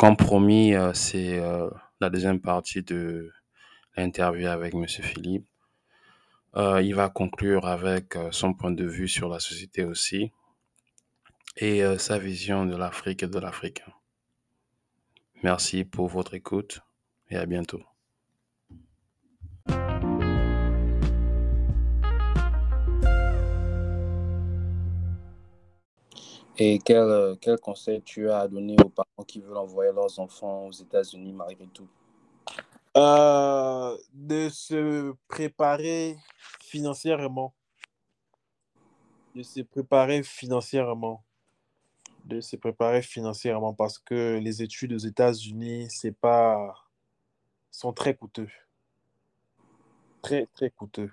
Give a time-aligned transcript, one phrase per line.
[0.00, 1.68] comme promis, euh, c'est euh,
[2.00, 3.30] la deuxième partie de
[3.98, 5.46] l'interview avec Monsieur Philippe.
[6.56, 10.32] Euh, il va conclure avec son point de vue sur la société aussi
[11.58, 13.92] et sa vision de l'Afrique et de l'Africain.
[15.42, 16.80] Merci pour votre écoute
[17.28, 17.89] et à bientôt.
[26.62, 30.20] Et quel, euh, quel conseil tu as à donner aux parents qui veulent envoyer leurs
[30.20, 31.88] enfants aux États-Unis malgré tout?
[32.98, 36.18] Euh, De se préparer
[36.60, 37.54] financièrement.
[39.34, 41.24] De se préparer financièrement.
[42.26, 46.74] De se préparer financièrement parce que les études aux États-Unis, c'est pas
[47.70, 48.50] sont très coûteux.
[50.20, 51.10] Très, très coûteux.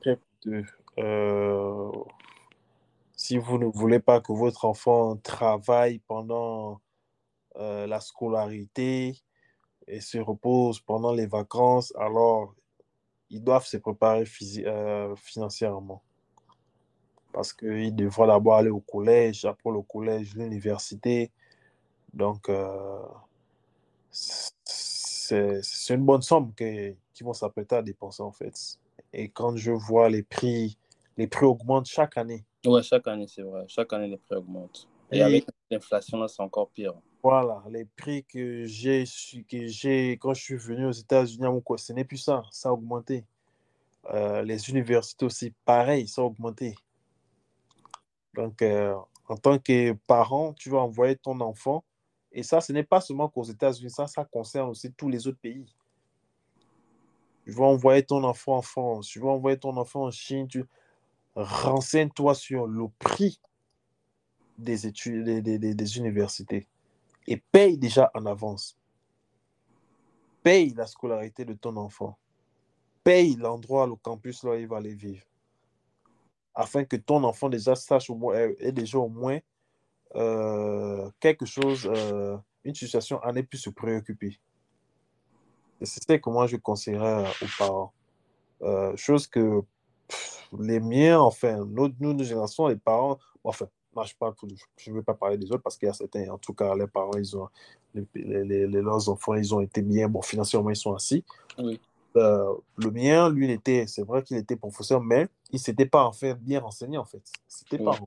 [0.00, 0.64] Très coûteux.
[0.98, 1.92] Euh,
[3.22, 6.80] si vous ne voulez pas que votre enfant travaille pendant
[7.54, 9.16] euh, la scolarité
[9.86, 12.52] et se repose pendant les vacances, alors
[13.30, 14.24] ils doivent se préparer
[14.66, 16.02] euh, financièrement.
[17.32, 21.30] Parce qu'ils devront d'abord aller au collège, après le collège, l'université.
[22.12, 23.04] Donc, euh,
[24.10, 28.80] c'est une bonne somme qu'ils vont s'apprêter à dépenser en fait.
[29.12, 30.76] Et quand je vois les prix,
[31.16, 32.44] les prix augmentent chaque année.
[32.64, 33.64] Oui, chaque année, c'est vrai.
[33.68, 34.88] Chaque année, les prix augmentent.
[35.10, 36.94] Et, avec l'inflation, c'est encore pire.
[37.22, 39.04] Voilà, les prix que j'ai
[39.48, 41.46] que j'ai quand je suis venu aux États-Unis,
[41.76, 43.24] ce n'est plus ça, ça a augmenté.
[44.12, 46.74] Euh, les universités aussi, pareil, ça a augmenté.
[48.34, 48.94] Donc, euh,
[49.28, 51.84] en tant que parent, tu vas envoyer ton enfant,
[52.32, 55.38] et ça, ce n'est pas seulement qu'aux États-Unis, ça, ça concerne aussi tous les autres
[55.40, 55.66] pays.
[57.44, 60.64] Tu vas envoyer ton enfant en France, tu vas envoyer ton enfant en Chine, tu
[61.34, 63.40] renseigne-toi sur le prix
[64.58, 66.66] des études des, universités
[67.26, 68.76] et paye déjà en avance.
[70.42, 72.18] Paye la scolarité de ton enfant.
[73.04, 75.24] Paye l'endroit, le campus là où il va aller vivre.
[76.54, 79.38] Afin que ton enfant déjà sache au moins, ait déjà au moins
[80.14, 84.38] euh, quelque chose, euh, une situation à ne plus se préoccuper.
[85.80, 87.92] C'est comment je conseillerais aux parents.
[88.62, 89.62] Euh, chose que
[90.58, 94.14] les miens, enfin, nous, nos générations, les parents, enfin, moi, je
[94.78, 96.74] je ne veux pas parler des autres parce qu'il y a certains, en tout cas,
[96.74, 97.48] les parents, ils ont,
[98.14, 101.24] les, leurs enfants, ils ont été bien, bon, financièrement, ils sont assis.
[101.58, 101.78] Oui.
[102.16, 106.04] Euh, le mien, lui, était, c'est vrai qu'il était professeur, mais il ne s'était pas
[106.04, 107.22] en fait bien renseigné, en fait.
[107.48, 107.98] C'était pas.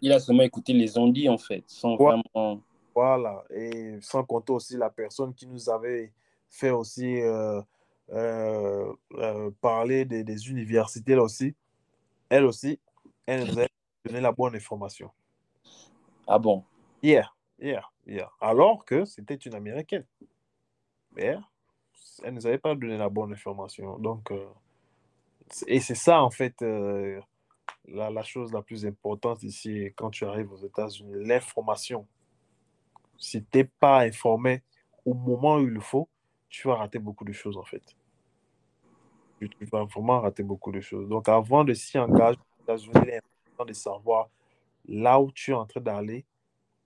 [0.00, 2.60] Il a seulement écouté les ondits, en fait, sans vraiment.
[2.94, 6.12] Voilà, et sans compter aussi la personne qui nous avait
[6.48, 7.20] fait aussi.
[7.20, 7.60] Euh,
[9.60, 11.54] parler des, des, universités là aussi,
[12.28, 12.78] elle aussi,
[13.26, 13.66] elle nous a
[14.04, 15.10] donné la bonne information.
[16.26, 16.64] Ah bon?
[17.02, 18.34] Hier, hier, hier.
[18.40, 20.06] Alors que c'était une américaine.
[21.12, 21.36] Mais
[22.22, 23.98] elle ne nous avait pas donné la bonne information.
[23.98, 24.46] Donc, euh,
[25.66, 30.50] et c'est ça en fait la, la, chose la plus importante ici quand tu arrives
[30.52, 32.06] aux États-Unis, l'information.
[33.18, 34.62] Si tu n'es pas informé
[35.04, 36.08] au moment où il le faut,
[36.54, 37.82] tu vas rater beaucoup de choses en fait.
[39.40, 41.08] Tu, vas vraiment rater beaucoup de choses.
[41.08, 42.38] Donc avant de s'y engager,
[42.68, 44.28] il est important de savoir
[44.86, 46.24] là où tu es en train d'aller,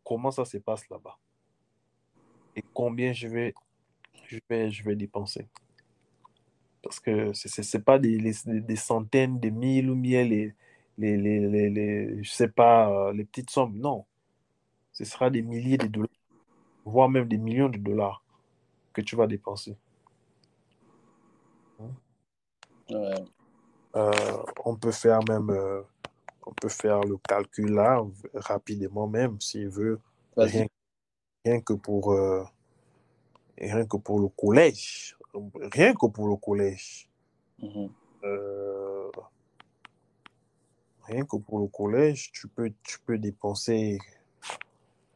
[0.02, 1.18] comment ça se passe là-bas?
[2.56, 3.54] Et combien je vais,
[4.24, 5.46] je vais, je vais dépenser?
[6.82, 10.54] Parce que ce n'est pas des, des, centaines, des mille ou mille, les,
[10.96, 13.76] les, les, les, je sais pas, euh, les petites sommes.
[13.76, 14.06] Non.
[14.92, 16.08] Ce sera des milliers de dollars,
[16.86, 18.24] voire même des millions de dollars
[18.92, 19.76] que tu vas dépenser.
[23.96, 25.82] Euh, on peut faire même, euh,
[26.46, 28.04] on peut faire le calcul là
[28.34, 29.98] rapidement même s'il veut.
[30.36, 30.66] Rien,
[31.44, 32.44] rien, que pour, euh,
[33.56, 35.16] rien que pour le collège,
[35.72, 37.08] rien que pour le collège.
[37.60, 37.90] Mm-hmm.
[41.02, 43.98] rien que pour le collège, tu peux, tu peux dépenser.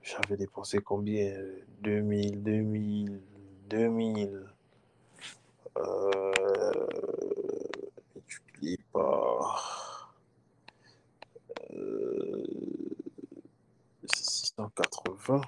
[0.03, 1.33] J'avais dépensé combien?
[1.83, 3.21] 2000, 2000,
[3.73, 4.47] 2000.
[5.79, 6.33] Euh,
[8.93, 10.23] par
[11.73, 12.45] euh,
[14.05, 15.41] 680.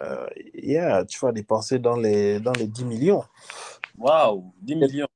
[0.00, 3.24] Euh, yeah, tu vas dépenser dans les, dans les 10 millions.
[3.98, 5.08] Waouh, 10 millions.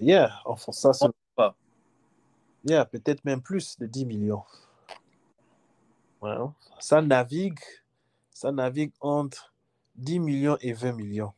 [0.00, 1.56] Yeah, enfin, ça, c'est pas.
[2.64, 4.42] Yeah, peut-être même plus de 10 millions.
[6.78, 7.58] Ça navigue
[8.36, 9.54] ça navigue entre
[9.94, 11.32] 10 millions et 20 millions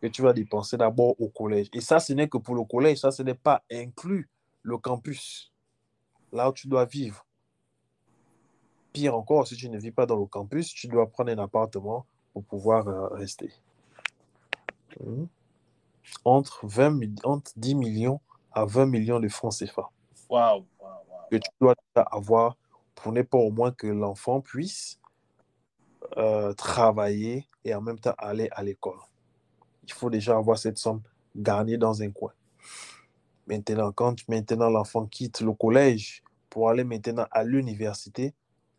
[0.00, 1.68] que tu vas dépenser d'abord au collège.
[1.74, 4.30] Et ça, ce n'est que pour le collège, ça, ce n'est pas inclus
[4.62, 5.52] le campus.
[6.32, 7.26] là où tu dois vivre.
[8.94, 12.06] Pire encore, si tu ne vis pas dans le campus, tu dois prendre un appartement
[12.32, 13.52] pour pouvoir euh, rester.
[15.00, 15.28] Mhm.
[16.24, 18.22] Entre, 20, entre 10 millions
[18.52, 19.90] à 20 millions de francs CFA.
[21.30, 22.56] Que tu dois avoir
[22.94, 24.98] pour ne pas au moins que l'enfant puisse
[26.16, 28.98] euh, travailler et en même temps aller à l'école.
[29.84, 31.02] Il faut déjà avoir cette somme
[31.36, 32.32] gagnée dans un coin.
[33.46, 38.34] Maintenant, quand maintenant l'enfant quitte le collège pour aller maintenant à l'université,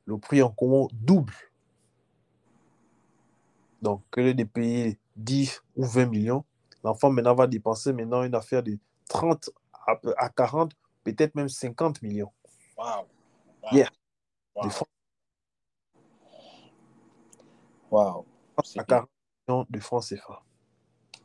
[0.06, 1.34] le prix en commun double.
[3.82, 6.46] Donc, que le de payer 10 ou 20 millions,
[6.84, 8.78] l'enfant maintenant va dépenser maintenant une affaire de
[9.10, 9.50] 30
[10.18, 10.72] à 40,
[11.04, 12.32] peut-être même 50 millions.
[12.78, 13.08] Wow.
[13.72, 13.90] Yeah.
[14.56, 14.70] Wow.
[14.70, 14.88] francs.
[17.92, 18.26] Wow.
[18.78, 19.10] À 40
[19.48, 20.42] millions de francs CFA.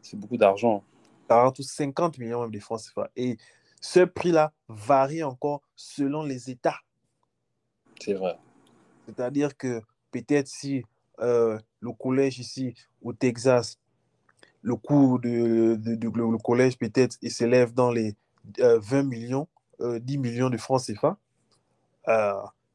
[0.02, 0.84] C'est beaucoup d'argent.
[1.28, 3.10] 40 ou 50 millions même de francs CFA.
[3.16, 3.38] Et
[3.80, 6.80] ce prix-là varie encore selon les États.
[8.00, 8.36] C'est vrai.
[9.06, 9.80] C'est-à-dire que
[10.10, 10.84] peut-être si
[11.20, 13.78] euh, le collège ici au Texas,
[14.62, 18.14] le coût de, de, de le collège peut-être il s'élève dans les
[18.58, 19.48] euh, 20 millions,
[19.80, 21.16] euh, 10 millions de francs CFA.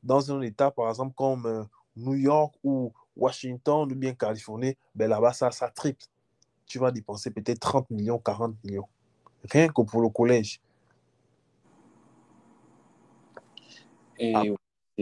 [0.05, 1.63] Dans un État, par exemple, comme euh,
[1.97, 6.05] New York ou Washington ou bien Californie, ben là-bas, ça, ça triple.
[6.67, 8.87] Tu vas dépenser peut-être 30 millions, 40 millions.
[9.49, 10.61] Rien que pour le collège.
[14.17, 14.43] Et Ah.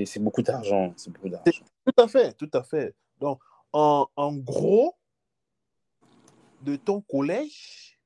[0.06, 0.94] c'est beaucoup d'argent.
[0.96, 1.52] C'est beaucoup d'argent.
[1.86, 2.96] Tout à fait, tout à fait.
[3.20, 3.40] Donc,
[3.72, 4.96] en, en gros,
[6.62, 8.00] de ton collège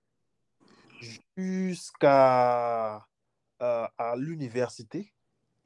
[1.37, 3.05] jusqu'à
[3.61, 5.13] euh, à l'université,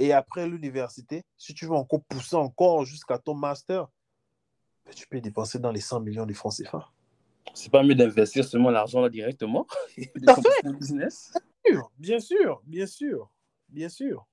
[0.01, 3.87] et après l'université, si tu veux encore pousser encore jusqu'à ton master,
[4.83, 6.89] ben, tu peux dépenser dans les 100 millions de francs CFA.
[7.53, 11.33] C'est pas mieux d'investir seulement l'argent là directement Tout business?
[11.99, 13.29] Bien sûr, bien sûr,
[13.69, 14.25] bien sûr.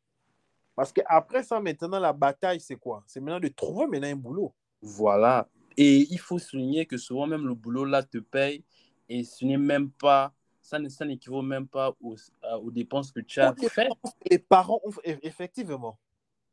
[0.75, 3.05] Parce qu'après ça, maintenant, la bataille, c'est quoi?
[3.07, 4.55] C'est maintenant de trouver maintenant un boulot.
[4.81, 5.49] Voilà.
[5.77, 8.65] Et il faut souligner que souvent même le boulot là te paye
[9.09, 10.33] et ce n'est même pas,
[10.69, 13.91] ça n'équivaut même pas aux, dépenses que tu as faites.
[14.31, 15.99] Les parents ont eff- effectivement.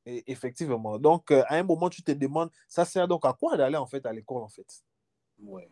[0.06, 0.98] Et- effectivement.
[1.00, 3.86] Donc, euh, à un moment, tu te demandes, ça sert donc à quoi d'aller en
[3.88, 4.84] fait à l'école en fait?
[5.40, 5.70] Ouais.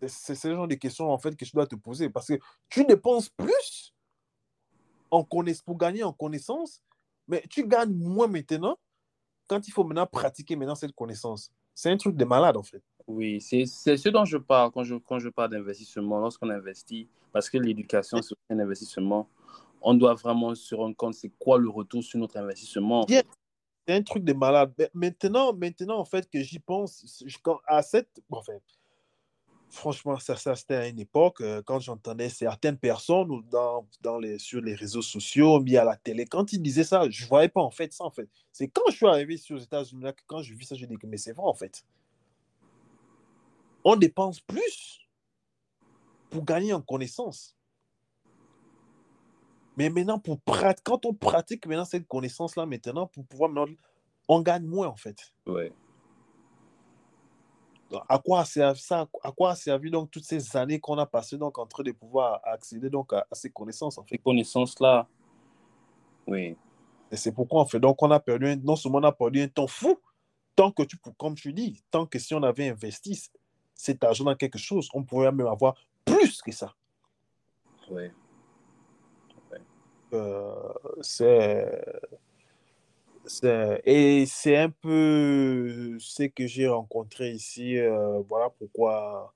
[0.00, 2.38] C'est- C'est ce genre de questions en fait que tu dois te poser parce que
[2.68, 3.92] tu dépenses plus
[5.10, 6.80] en connaiss pour gagner en connaissance,
[7.28, 8.78] mais tu gagnes moins maintenant
[9.46, 11.50] quand il faut maintenant pratiquer maintenant cette connaissance.
[11.74, 12.82] C'est un truc de malade en fait.
[13.06, 16.18] Oui, c'est ce dont je parle quand je, quand je parle d'investissement.
[16.20, 19.28] Lorsqu'on investit, parce que l'éducation, c'est un investissement,
[19.82, 23.06] on doit vraiment se rendre compte c'est quoi le retour sur notre investissement.
[23.06, 23.26] fait.
[23.86, 24.72] C'est un truc de malade.
[24.94, 27.36] Maintenant, maintenant en fait, que j'y pense, je-
[27.66, 28.22] à cette.
[28.30, 28.54] bon, Enfin,
[29.68, 34.38] franchement, ça, ça c'était à une époque, euh, quand j'entendais certaines personnes dans, dans les,
[34.38, 37.48] sur les réseaux sociaux, mis à la télé, quand ils disaient ça, je ne voyais
[37.50, 38.28] pas en fait ça en fait.
[38.52, 41.06] C'est quand je suis arrivé aux États-Unis que quand j'ai vu ça, j'ai dit que
[41.06, 41.84] mais c'est vrai en fait.
[43.84, 45.00] On dépense plus
[46.30, 47.54] pour gagner en connaissance.
[49.76, 53.50] Mais maintenant, pour prat- quand on pratique maintenant cette connaissance-là, maintenant, pour pouvoir
[54.28, 55.16] on gagne moins en fait.
[55.46, 55.72] Ouais.
[57.90, 60.96] Donc, À quoi a servi ça À quoi a servi donc toutes ces années qu'on
[60.98, 64.14] a passées donc en train de pouvoir accéder donc à, à ces connaissances en fait?
[64.14, 65.06] Ces connaissances-là,
[66.26, 66.56] oui.
[67.10, 69.42] Et c'est pourquoi en fait donc on a perdu un- non seulement on a perdu
[69.42, 69.98] un temps fou,
[70.56, 73.20] tant que tu comme tu dis, tant que si on avait investi
[73.74, 76.74] cet argent dans quelque chose, on pourrait même avoir plus que ça.
[77.90, 78.10] oui.
[80.12, 81.82] Euh, c'est
[83.84, 87.78] et c'est un peu ce que j'ai rencontré ici.
[87.78, 89.34] euh, voilà pourquoi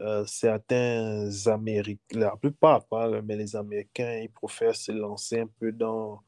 [0.00, 5.72] euh, certains Américains, la plupart, pas, mais les Américains, ils préfèrent se lancer un peu
[5.72, 6.22] dans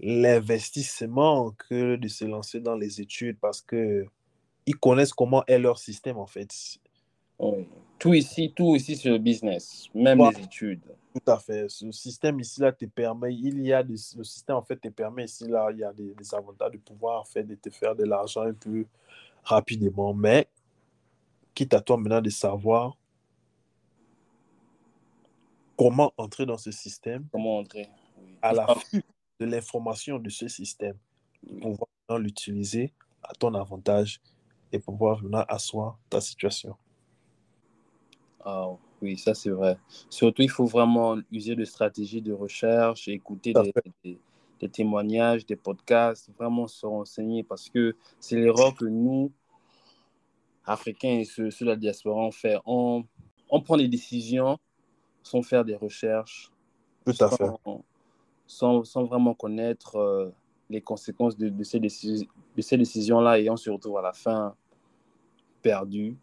[0.00, 4.06] l'investissement que de se lancer dans les études parce que
[4.66, 6.48] ils connaissent comment est leur système en fait.
[7.38, 7.68] oui.
[7.98, 10.30] Tout ici, tout ici, c'est le business, même Ouais.
[10.36, 10.82] les études.
[11.14, 11.66] Tout à fait.
[11.70, 14.88] Ce système ici là te permet, il y a des, le système en fait te
[14.88, 17.70] permet ici là, il y a des, des avantages de pouvoir en fait de te
[17.70, 18.84] faire de l'argent un peu
[19.42, 20.46] rapidement, mais
[21.54, 22.98] quitte à toi maintenant de savoir
[25.78, 28.36] comment entrer dans ce système Comment entrer oui.
[28.42, 28.98] à la fin
[29.40, 30.96] de l'information de ce système,
[31.50, 31.60] oui.
[31.60, 32.92] pouvoir l'utiliser
[33.22, 34.20] à ton avantage
[34.72, 36.76] et pouvoir maintenant asseoir ta situation.
[38.44, 38.68] Ah,
[39.02, 39.78] oui, ça c'est vrai.
[40.08, 43.84] Surtout, il faut vraiment user de stratégies de recherche, écouter des, fait.
[44.04, 44.18] des-
[44.60, 49.30] des témoignages, des podcasts, vraiment se renseigner parce que c'est l'erreur que nous,
[50.64, 52.56] Africains et ceux, ceux de la diaspora, on fait.
[52.64, 53.04] On,
[53.50, 54.58] on prend des décisions
[55.22, 56.50] sans faire des recherches,
[57.04, 57.44] Tout à fait.
[57.44, 57.84] sans,
[58.46, 60.30] sans, sans vraiment connaître euh,
[60.68, 64.54] les conséquences de, ces, décisions, de ces décisions-là, ayant surtout à la fin
[65.62, 66.16] perdu.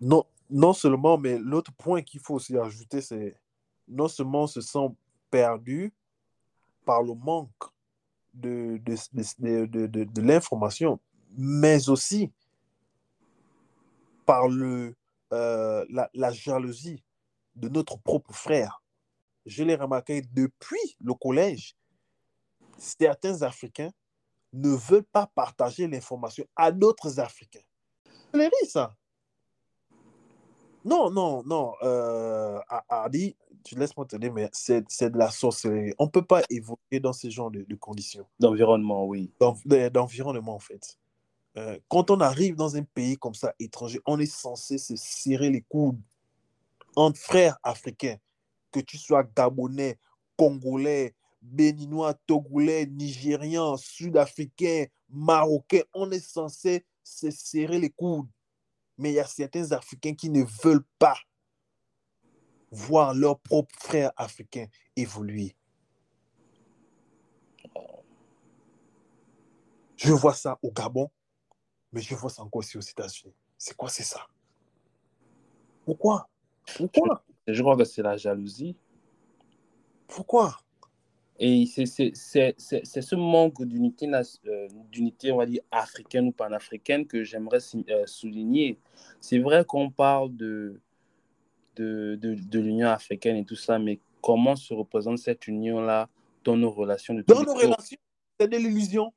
[0.00, 3.36] Non, non seulement, mais l'autre point qu'il faut aussi ajouter, c'est
[3.88, 4.88] non seulement se sent
[5.30, 5.92] perdu
[6.84, 7.50] par le manque
[8.34, 10.98] de, de, de, de, l'information,
[11.36, 12.30] mais aussi
[14.26, 14.94] par le,
[15.32, 17.02] euh, la, jalousie
[17.56, 18.82] de notre propre frère.
[19.46, 21.76] Je l'ai remarqué depuis le collège.
[22.78, 23.90] Certains Africains
[24.52, 27.64] ne veulent pas partager l'information à d'autres Africains.
[28.32, 28.94] C'est ça.
[30.84, 31.74] Non, non, non.
[31.82, 35.94] Euh, Hardy, tu laisses-moi te dire, mais c'est de la sorcellerie.
[35.98, 38.26] On ne peut pas évoluer dans ce genre de, de conditions.
[38.38, 39.32] D'environnement, oui.
[39.40, 40.98] D'environnement, en fait.
[41.56, 45.50] Euh, quand on arrive dans un pays comme ça, étranger, on est censé se serrer
[45.50, 46.00] les coudes
[46.96, 48.16] entre frères africains,
[48.70, 49.98] que tu sois gabonais,
[50.36, 58.28] congolais, béninois, togolais, nigérian, sud-africain, marocain, on est censé se serrer les coudes.
[58.96, 61.16] Mais il y a certains Africains qui ne veulent pas
[62.70, 65.54] voir leurs propres frères africains évoluer.
[69.96, 71.10] Je vois ça au Gabon,
[71.92, 73.34] mais je vois ça encore aussi aux États-Unis.
[73.56, 74.26] C'est quoi, c'est ça?
[75.84, 76.28] Pourquoi?
[76.76, 77.24] Pourquoi?
[77.46, 78.76] Je, je crois que c'est la jalousie.
[80.06, 80.63] Pourquoi?
[81.38, 84.08] Et c'est ce manque d'unité,
[84.46, 87.58] euh, d'unité, on va dire, africaine ou panafricaine que j'aimerais
[87.90, 88.78] euh, souligner.
[89.20, 90.80] C'est vrai qu'on parle de,
[91.74, 96.08] de, de, de l'Union africaine et tout ça, mais comment se représente cette union-là
[96.44, 97.98] dans nos relations de Dans nos relations,
[98.38, 99.12] c'est de l'illusion.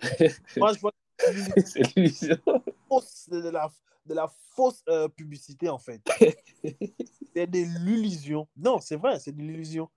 [0.56, 0.92] Moi, je vois
[1.64, 2.36] c'est l'illusion.
[3.02, 3.70] C'est de la,
[4.06, 6.00] de la fausse euh, publicité, en fait.
[7.34, 8.46] c'est de l'illusion.
[8.56, 9.88] Non, c'est vrai, c'est de l'illusion.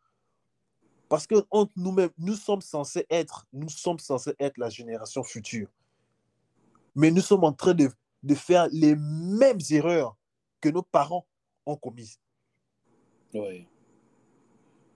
[1.12, 1.36] Parce que
[1.76, 5.68] nous-mêmes, nous sommes censés être, nous sommes censés être la génération future.
[6.96, 7.92] Mais nous sommes en train de,
[8.24, 10.16] de faire les mêmes erreurs
[10.62, 11.28] que nos parents
[11.66, 12.18] ont commises.
[13.34, 13.68] Oui.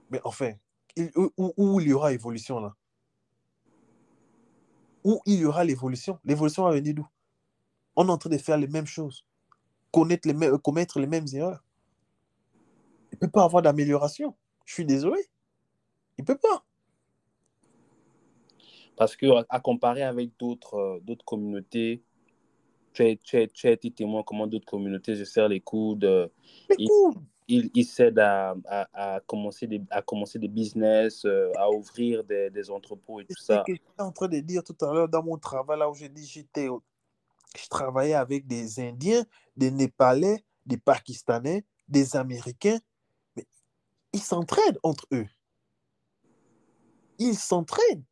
[0.10, 0.54] Mais enfin,
[0.96, 2.74] il, où, où, il y aura évolution là?
[5.04, 6.18] Où il y aura l'évolution?
[6.24, 7.08] L'évolution va venir d'où?
[7.98, 9.26] On est en train de faire les mêmes choses,
[9.92, 11.62] connaître les mêmes, commettre les mêmes erreurs.
[13.12, 14.34] Il ne peut pas avoir d'amélioration.
[14.64, 15.20] Je suis désolé.
[16.18, 16.64] Il ne peut pas.
[18.96, 22.02] Parce que à comparer avec d'autres euh, d'autres communautés,
[22.94, 26.06] tu as, tu, as, tu as, été témoin comment d'autres communautés se serrent les coudes.
[26.70, 27.22] Les ils, coudes.
[27.48, 32.24] Ils, ils s'aident à, à, à, commencer des, à commencer des business, euh, à ouvrir
[32.24, 33.64] des, des entrepôts et tout ça.
[33.66, 35.90] C'est ce que j'étais en train de dire tout à l'heure dans mon travail, là
[35.90, 36.68] où j'ai dit j'étais,
[37.56, 39.24] je travaillais avec des Indiens,
[39.56, 42.80] des Népalais, des Pakistanais, des Américains.
[43.36, 43.46] Mais
[44.14, 45.28] ils s'entraident entre eux.
[47.18, 48.04] Ils s'entraident.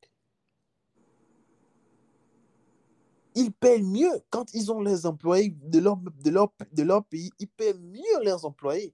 [3.35, 7.31] Ils paient mieux quand ils ont les employés de leur, de leur, de leur pays.
[7.39, 8.93] Ils paient mieux leurs employés,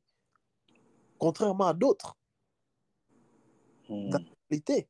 [1.17, 2.15] contrairement à d'autres.
[3.89, 4.87] Dans la réalité.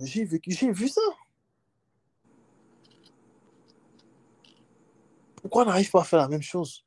[0.00, 1.00] J'ai vu ça.
[5.36, 6.84] Pourquoi on n'arrive pas à faire la même chose?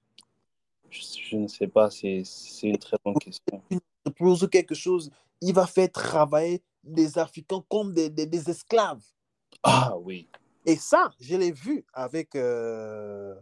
[0.90, 2.24] Je, je ne sais pas, c'est
[2.64, 3.62] une très bonne question.
[3.70, 3.80] Il
[4.14, 9.04] pose quelque chose, il va faire travailler des Africains comme des, des, des esclaves.
[9.64, 10.30] Ah oui.
[10.66, 13.36] Et ça, je l'ai vu avec, euh,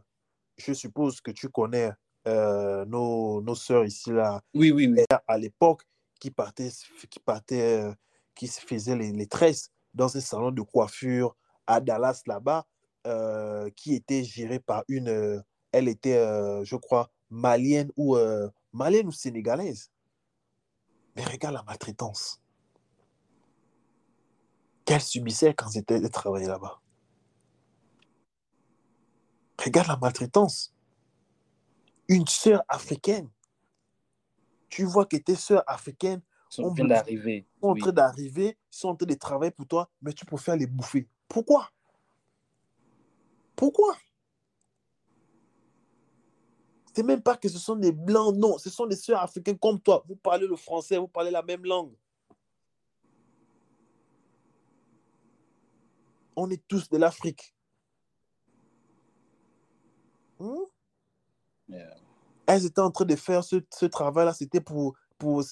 [0.58, 1.92] je suppose que tu connais
[2.28, 5.04] euh, nos, nos sœurs ici, là, Oui, oui, oui.
[5.28, 5.84] à l'époque,
[6.20, 6.72] qui partaient,
[7.10, 7.94] qui, partaient, euh,
[8.36, 11.36] qui se faisaient les, les tresses dans un salon de coiffure
[11.68, 12.66] à Dallas, là-bas,
[13.76, 16.18] qui était géré par une, elle était,
[16.64, 18.18] je crois, malienne ou,
[18.74, 19.90] malienne ou sénégalaise.
[21.18, 22.40] Mais regarde la maltraitance
[24.86, 26.80] qu'elle subissait quand c'était de travailler là-bas.
[29.62, 30.76] Regarde la maltraitance.
[32.08, 33.30] Une sœur africaine.
[34.70, 37.48] Tu vois que tes sœurs africaines sont en train d'arriver.
[37.60, 40.68] Sont en train d'arriver, sont en train de travailler pour toi, mais tu préfères les
[40.68, 41.10] bouffer.
[41.28, 41.72] Pourquoi?
[43.56, 43.98] Pourquoi?
[46.98, 49.80] C'est même pas que ce sont des blancs, non, ce sont des sœurs africaines comme
[49.80, 50.04] toi.
[50.08, 51.94] Vous parlez le français, vous parlez la même langue.
[56.38, 57.54] on est tous de l'Afrique.
[60.40, 60.56] Hmm?
[61.68, 61.96] Yeah.
[62.46, 65.44] Elles étaient en train de faire ce, ce travail-là, c'était pour, pour,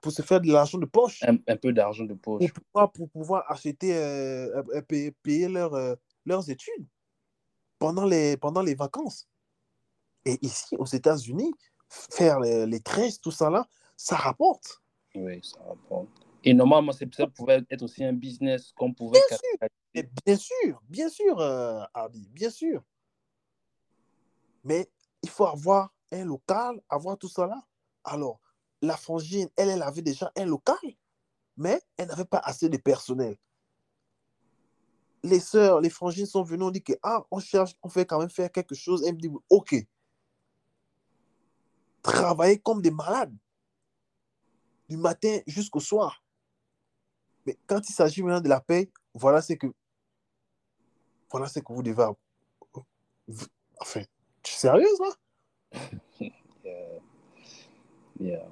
[0.00, 1.22] pour se faire de l'argent de poche.
[1.22, 2.50] Un, un peu d'argent de poche.
[2.52, 5.94] Pour pouvoir, pour pouvoir acheter, euh, payer, payer leur, euh,
[6.24, 6.86] leurs études
[7.78, 9.28] pendant les, pendant les vacances.
[10.24, 11.52] Et ici, aux États-Unis,
[11.88, 12.80] faire les, les
[13.20, 14.82] tout ça là, ça rapporte.
[15.14, 16.08] Oui, ça rapporte.
[16.44, 19.20] Et normalement, ça pouvait être aussi un business qu'on pouvait.
[19.28, 21.84] Bien sûr, bien sûr, bien sûr, euh,
[22.30, 22.82] bien sûr.
[24.64, 24.90] Mais
[25.22, 27.62] il faut avoir un local, avoir tout ça là.
[28.04, 28.40] Alors,
[28.80, 30.76] la frangine, elle, elle avait déjà un local,
[31.56, 33.36] mais elle n'avait pas assez de personnel.
[35.22, 38.18] Les sœurs, les frangines sont venues, on dit que, ah, on cherche, on fait quand
[38.18, 39.04] même faire quelque chose.
[39.06, 39.76] Elle me dit, ok.
[42.02, 43.34] Travailler comme des malades,
[44.88, 46.22] du matin jusqu'au soir.
[47.46, 49.66] Mais quand il s'agit maintenant de la paix, voilà ce que,
[51.30, 52.16] voilà ce que vous devez avoir.
[53.80, 54.02] Enfin,
[54.42, 55.80] tu es sérieuse là?
[58.20, 58.48] yeah.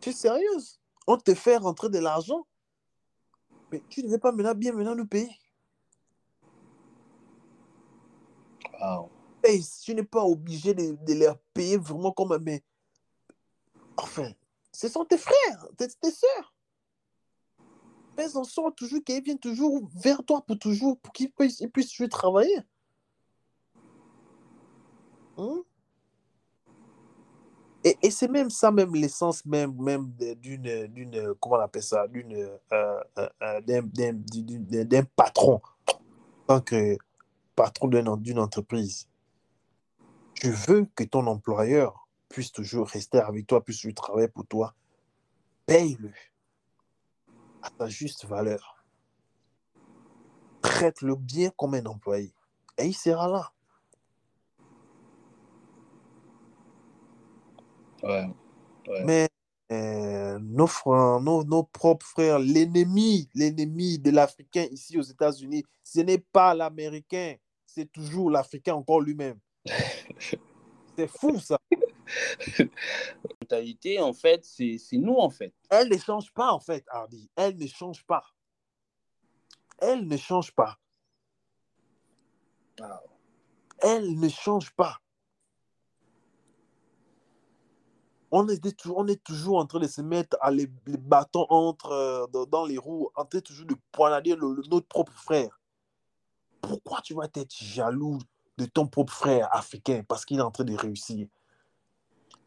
[0.00, 0.80] Tu es sérieuse?
[1.06, 2.46] On te fait rentrer de l'argent,
[3.70, 5.30] mais tu ne veux pas maintenant bien maintenant nous payer.
[8.80, 9.10] Wow.
[9.44, 12.62] Et tu n'es pas obligé de, les payer vraiment comme mais
[13.96, 14.30] enfin,
[14.72, 16.54] ce sont tes frères, tes, tes soeurs.
[18.34, 22.58] En sorte toujours qu'ils viennent toujours vers toi pour toujours pour qu'ils puissent, toujours travailler.
[25.36, 25.62] Hein?
[27.84, 32.34] Et, c'est même ça, même l'essence même, même d'une, d'une, comment on appelle ça, d'une,
[32.72, 36.98] euh, euh, d'un, d'un, d'un patron, en tant que
[37.54, 39.06] patron d'une entreprise.
[40.40, 44.72] Tu veux que ton employeur puisse toujours rester avec toi, puisse toujours travailler pour toi.
[45.66, 46.12] Paye-le
[47.60, 48.84] à ta juste valeur.
[50.62, 52.32] Traite-le bien comme un employé.
[52.76, 53.52] Et il sera là.
[58.04, 58.30] Ouais.
[58.86, 59.04] ouais.
[59.04, 59.28] Mais
[59.72, 65.98] euh, nos, frères, nos, nos, propres frères, l'ennemi, l'ennemi de l'Africain ici aux États-Unis, ce
[65.98, 67.34] n'est pas l'Américain,
[67.66, 69.40] c'est toujours l'Africain encore lui-même.
[70.96, 71.58] C'est fou ça.
[72.58, 72.64] La
[73.40, 75.54] mentalité, en fait, c'est nous, en fait.
[75.70, 77.30] Elle ne change pas, en fait, Hardy.
[77.36, 78.24] Elle ne change pas.
[79.78, 80.78] Elle ne change pas.
[82.80, 82.86] Wow.
[83.80, 84.98] Elle ne change pas.
[88.30, 91.46] on est, toujours, on est toujours en train de se mettre à les, les bâtons
[91.48, 95.12] entre, euh, dans, dans, les roues, en train toujours de poignarder le, le, notre propre
[95.12, 95.60] frère.
[96.60, 98.18] Pourquoi tu vas être jaloux
[98.58, 101.28] de ton propre frère africain parce qu'il est en train de réussir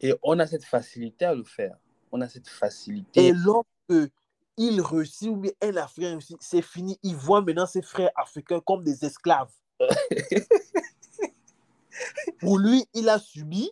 [0.00, 1.76] Et on a cette facilité à le faire.
[2.12, 3.28] On a cette facilité.
[3.28, 4.12] Et lorsque
[4.58, 6.98] il réussit ou bien un Africain réussit, c'est fini.
[7.02, 9.50] Il voit maintenant ses frères africains comme des esclaves.
[12.38, 13.70] Pour lui, il a subi.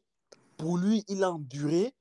[0.56, 1.92] Pour lui, il a enduré.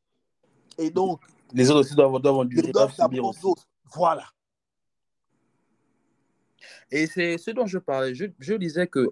[0.78, 1.19] Et donc,
[1.54, 3.45] les autres aussi doivent, doivent endurer, doivent subir aussi.
[3.93, 4.25] Voilà.
[6.91, 8.15] Et c'est ce dont je parlais.
[8.15, 9.10] Je, je disais que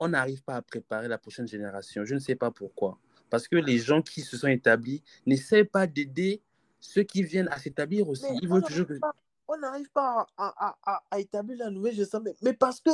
[0.00, 2.04] on n'arrive pas à préparer la prochaine génération.
[2.04, 2.98] Je ne sais pas pourquoi.
[3.30, 6.42] Parce que les gens qui se sont établis n'essaient pas d'aider
[6.80, 8.24] ceux qui viennent à s'établir aussi.
[8.30, 8.86] Mais Ils veulent toujours.
[9.00, 9.14] Pas,
[9.48, 12.90] on n'arrive pas à, à, à, à, établir la nouvelle génération, mais, mais parce que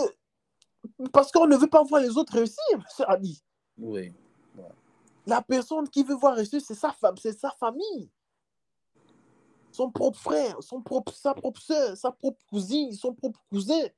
[1.13, 3.05] parce qu'on ne veut pas voir les autres réussir, M.
[3.09, 3.43] Adi.
[3.79, 4.13] Oui.
[4.57, 4.65] Ouais.
[5.27, 8.11] La personne qui veut voir réussir, c'est sa femme, c'est sa famille.
[9.73, 13.89] Son propre frère, son propre, sa propre soeur, sa propre cousine, son propre cousin.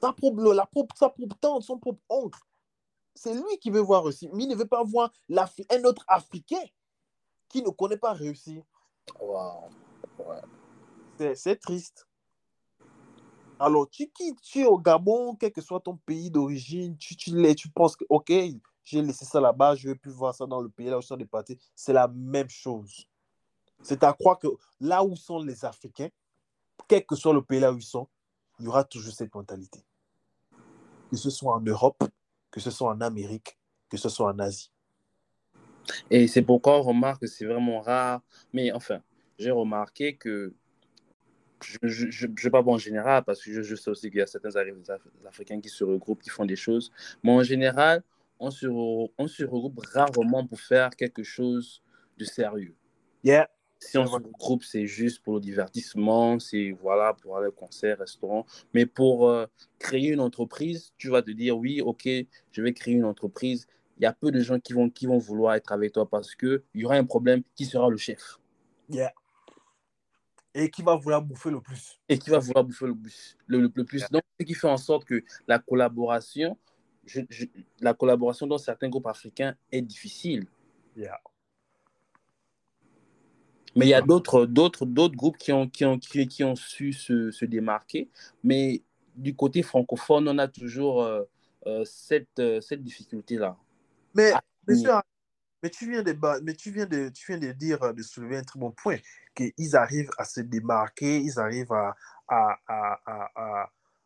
[0.00, 2.40] Sa propre, la propre, sa propre tante, son propre oncle.
[3.14, 4.30] C'est lui qui veut voir réussir.
[4.34, 6.64] Mais il ne veut pas voir un autre Africain
[7.48, 8.62] qui ne connaît pas réussir.
[9.18, 9.70] Wow.
[10.18, 11.34] Ouais.
[11.34, 12.06] C'est triste.
[13.58, 17.54] Alors, tu quittes, tu es au Gabon, quel que soit ton pays d'origine, tu, tu,
[17.54, 18.30] tu penses que, ok,
[18.84, 21.02] j'ai laissé ça là-bas, je ne vais plus voir ça dans le pays là où
[21.02, 21.58] sont des partis.
[21.74, 23.06] C'est la même chose.
[23.82, 24.48] C'est à croire que
[24.80, 26.10] là où sont les Africains,
[26.86, 28.08] quel que soit le pays là où ils sont,
[28.58, 29.84] il y aura toujours cette mentalité.
[31.10, 32.04] Que ce soit en Europe,
[32.50, 34.72] que ce soit en Amérique, que ce soit en Asie.
[36.10, 38.22] Et c'est pourquoi on remarque que c'est vraiment rare.
[38.52, 39.00] Mais enfin,
[39.38, 40.54] j'ai remarqué que
[41.62, 44.26] je ne vais pas en général parce que je, je sais aussi qu'il y a
[44.26, 44.50] certains
[45.26, 46.92] Africains qui se regroupent, qui font des choses.
[47.22, 48.02] Mais en général,
[48.38, 51.82] on se, on se regroupe rarement pour faire quelque chose
[52.18, 52.74] de sérieux.
[53.22, 53.48] Yeah.
[53.78, 57.98] Si on se regroupe, c'est juste pour le divertissement, c'est voilà, pour aller au concert,
[57.98, 58.46] restaurant.
[58.72, 59.46] Mais pour euh,
[59.78, 62.08] créer une entreprise, tu vas te dire oui, ok,
[62.52, 63.66] je vais créer une entreprise.
[63.98, 66.34] Il y a peu de gens qui vont, qui vont vouloir être avec toi parce
[66.34, 68.38] qu'il y aura un problème qui sera le chef.
[68.88, 69.12] Yeah.
[70.54, 71.98] Et qui va vouloir bouffer le plus.
[72.08, 73.36] Et qui va vouloir bouffer le plus.
[73.46, 74.00] Le, le, le plus.
[74.00, 74.08] Yeah.
[74.10, 76.58] Donc, ce qui fait en sorte que la collaboration,
[77.04, 77.44] je, je,
[77.80, 80.46] la collaboration dans certains groupes africains est difficile.
[80.96, 81.20] Yeah.
[83.76, 86.56] Mais il y a d'autres, d'autres, d'autres groupes qui ont, qui, ont, qui, qui ont
[86.56, 88.10] su se, se, démarquer.
[88.42, 88.82] Mais
[89.14, 91.22] du côté francophone, on a toujours euh,
[91.66, 93.56] euh, cette, euh, cette difficulté-là.
[94.14, 94.32] Mais,
[94.66, 94.92] monsieur,
[95.62, 98.42] mais tu viens de, mais tu viens de, tu viens de dire, de soulever un
[98.42, 98.96] très bon point,
[99.34, 101.94] qu'ils arrivent à se démarquer, ils arrivent à,
[102.28, 103.60] à, à,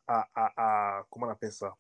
[0.07, 1.75] à, comment on appelle ça,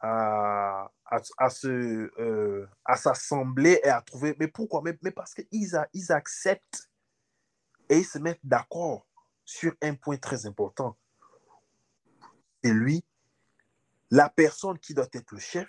[0.00, 4.36] à, à, se, euh, à s'assembler et à trouver.
[4.38, 4.82] Mais pourquoi?
[4.84, 6.87] Mais, mais parce qu'ils ils acceptent
[7.88, 9.06] et ils se mettent d'accord
[9.44, 10.96] sur un point très important.
[12.62, 13.04] C'est lui,
[14.10, 15.68] la personne qui doit être le chef,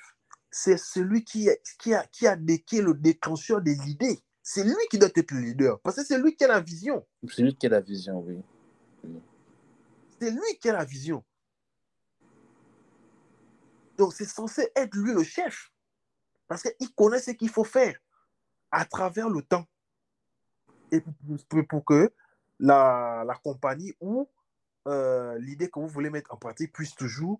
[0.51, 4.23] c'est celui qui, qui, a, qui, a, qui est le déclencheur des idées.
[4.41, 7.05] C'est lui qui doit être le leader, parce que c'est lui qui a la vision.
[7.27, 8.41] C'est lui qui a la vision, oui.
[10.19, 11.23] C'est lui qui a la vision.
[13.97, 15.71] Donc, c'est censé être lui le chef.
[16.47, 17.99] Parce qu'il connaît ce qu'il faut faire
[18.71, 19.65] à travers le temps.
[20.91, 21.03] Et
[21.67, 22.11] pour, que
[22.59, 24.27] la, la, compagnie ou
[24.87, 27.39] euh, l'idée que vous voulez mettre en pratique puisse toujours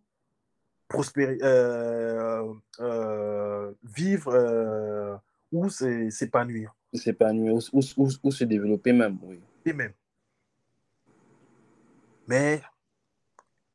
[0.87, 5.19] prospérer, euh, euh, vivre
[5.51, 6.75] ou s'épanouir.
[6.93, 9.39] S'épanouir ou, ou, ou, se développer même, oui.
[9.65, 9.93] Et même.
[12.27, 12.61] Mais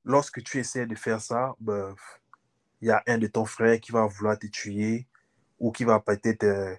[0.04, 1.94] lorsque tu essaies de faire ça, ben,
[2.80, 5.06] il y a un de ton frère qui va vouloir te tuer
[5.58, 6.78] ou qui va peut-être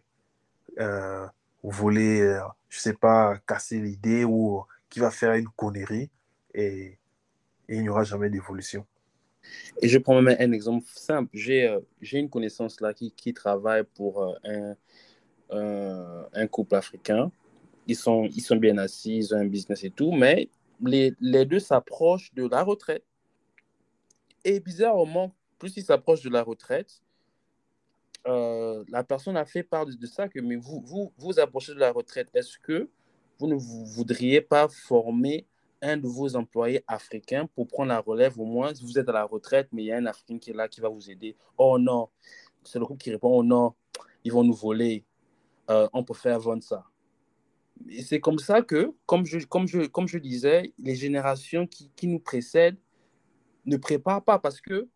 [1.63, 2.41] voler,
[2.76, 6.10] je sais pas, casser l'idée ou qui va faire une connerie
[6.54, 7.00] et,
[7.68, 8.86] il n'y aura jamais d'évolution.
[9.82, 11.30] Et je prends même un exemple simple.
[11.34, 11.80] J'ai
[12.12, 14.76] une connaissance là qui, qui travaille pour un,
[15.52, 17.32] un, couple africain.
[17.88, 20.50] Ils sont, ils sont bien assis, ils ont un business et tout, mais
[20.82, 23.04] les, les deux s'approchent de la retraite.
[24.44, 27.02] Et bizarrement, plus il s'approche de la retraite,
[28.28, 31.80] euh, la personne a fait part de, ça que mais vous, vous vous approchez de
[31.80, 32.30] la retraite.
[32.34, 32.90] Est-ce que
[33.40, 35.46] vous ne voudriez pas former
[35.82, 39.26] un de vos employés africains pour prendre la relève au moins Vous êtes à la
[39.26, 41.36] retraite, mais il y a un Africain qui est là qui va vous aider?
[41.58, 42.10] Oh non,
[42.64, 43.74] c'est le groupe qui répond Oh non,
[44.24, 45.06] ils vont nous voler.
[45.70, 46.86] Euh, on peut faire vendre ça.
[48.02, 52.08] C'est comme ça que, comme je, comme je, comme je disais, les générations qui, qui
[52.08, 52.78] nous précèdent
[53.66, 54.88] ne préparent pas parce que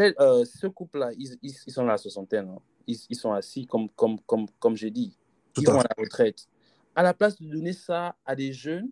[0.00, 2.48] euh, ce couple-là, ils, ils, sont à la soixantaine.
[2.48, 2.60] Hein.
[2.86, 5.16] Ils, ils, sont assis, comme, comme, comme, comme j'ai dit.
[5.56, 6.46] ils vont à la retraite.
[6.94, 8.90] À la place de donner ça à des jeunes,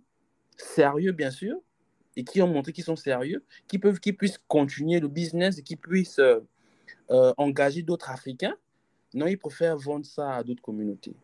[0.56, 1.56] sérieux bien sûr,
[2.16, 5.62] et qui ont montré qu'ils sont sérieux, qui, peuvent, qui puissent continuer le business et
[5.62, 6.40] qui puissent euh,
[7.11, 8.56] euh, engager d'autres Africains,
[9.14, 11.14] non, ils préfèrent vendre ça à d'autres communautés.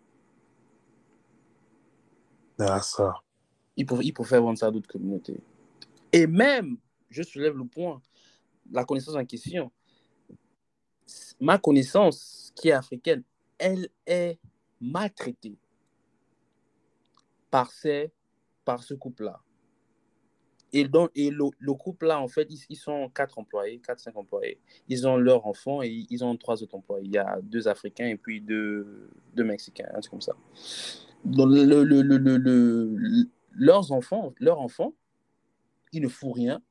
[2.58, 3.14] Ah, ça.
[3.76, 5.40] Ils, préfèrent, ils préfèrent vendre ça à d'autres communautés.
[6.12, 6.76] Et même,
[7.10, 8.00] je soulève le point,
[8.72, 9.70] la connaissance en question,
[11.40, 13.22] ma connaissance qui est africaine,
[13.58, 14.38] elle est
[14.80, 15.56] maltraitée
[17.50, 18.12] par, ces,
[18.64, 19.40] par ce couple-là.
[20.72, 24.58] Et, donc, et le, le couple-là, en fait, ils, sont quatre employés, quatre, cinq employés.
[24.88, 27.06] Ils ont leurs enfants et ils ont trois autres employés.
[27.06, 30.34] Il y a deux Africains et puis deux, deux Mexicains, un comme ça.
[31.24, 34.94] Donc, le, le, leurs enfants, leurs enfants,
[35.92, 36.62] ils ne font rien,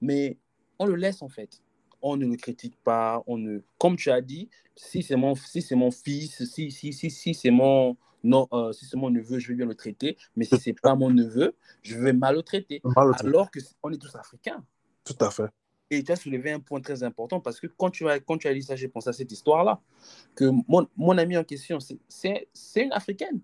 [0.00, 0.36] mais
[0.78, 1.62] on le laisse en fait.
[2.02, 5.62] On ne le critique pas, on ne, comme tu as dit, si c'est mon, si
[5.62, 9.38] c'est mon fils, si, si, si, si c'est mon, non, euh, si c'est mon neveu,
[9.38, 12.42] je vais bien le traiter, mais si c'est pas mon neveu, je vais mal le
[12.42, 12.82] traiter.
[12.96, 14.64] Alors que on est tous africains.
[15.04, 15.50] Tout à fait.
[15.90, 18.48] Et tu as soulevé un point très important parce que quand tu as, quand tu
[18.48, 19.80] as dit ça, j'ai pensé à cette histoire-là.
[20.34, 23.40] Que mon, mon amie en question, c'est une africaine.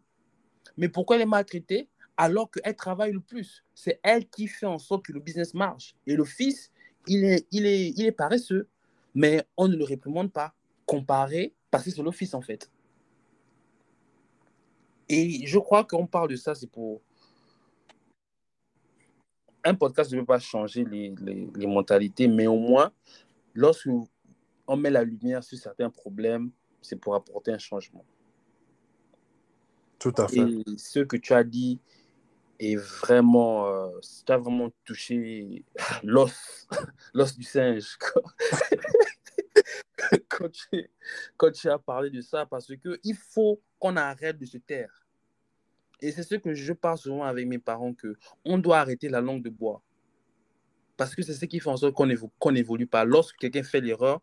[0.76, 3.64] Mais pourquoi elle est maltraitée alors qu'elle travaille le plus?
[3.74, 5.94] C'est elle qui fait en sorte que le business marche.
[6.06, 6.70] Et le fils,
[7.06, 8.68] il est, il est, il est paresseux,
[9.14, 10.54] mais on ne le réprimande pas,
[10.86, 12.70] comparé, parce que c'est l'office en fait.
[15.08, 17.00] Et je crois qu'on parle de ça, c'est pour...
[19.64, 22.92] Un podcast ne peut pas changer les, les, les mentalités, mais au moins,
[23.54, 23.88] lorsque
[24.66, 28.04] on met la lumière sur certains problèmes, c'est pour apporter un changement.
[29.98, 30.38] Tout à fait.
[30.38, 31.78] Et ce que tu as dit,
[32.62, 35.64] et vraiment, euh, ça a vraiment touché
[36.04, 36.68] l'os,
[37.14, 37.96] l'os du singe.
[40.28, 40.90] quand, tu,
[41.38, 45.06] quand tu as parlé de ça, parce qu'il faut qu'on arrête de se taire.
[46.02, 49.22] Et c'est ce que je parle souvent avec mes parents, que on doit arrêter la
[49.22, 49.82] langue de bois.
[50.98, 53.06] Parce que c'est ce qui fait en sorte qu'on n'évolue pas.
[53.06, 54.20] Lorsque quelqu'un fait l'erreur,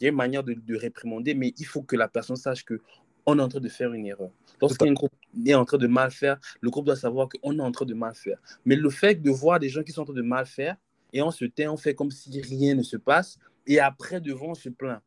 [0.00, 2.64] il y a une manière de, de réprimander, mais il faut que la personne sache
[2.64, 2.80] que
[3.26, 4.30] on est en train de faire une erreur.
[4.60, 5.12] Lorsqu'un groupe
[5.44, 7.94] est en train de mal faire, le groupe doit savoir qu'on est en train de
[7.94, 8.38] mal faire.
[8.64, 10.76] Mais le fait de voir des gens qui sont en train de mal faire,
[11.12, 14.50] et on se tait, on fait comme si rien ne se passe, et après, devant,
[14.50, 15.00] on se plaint.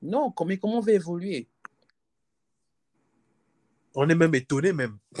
[0.00, 1.48] Non, comment, comment on va évoluer?
[3.94, 4.98] On est même étonné, même.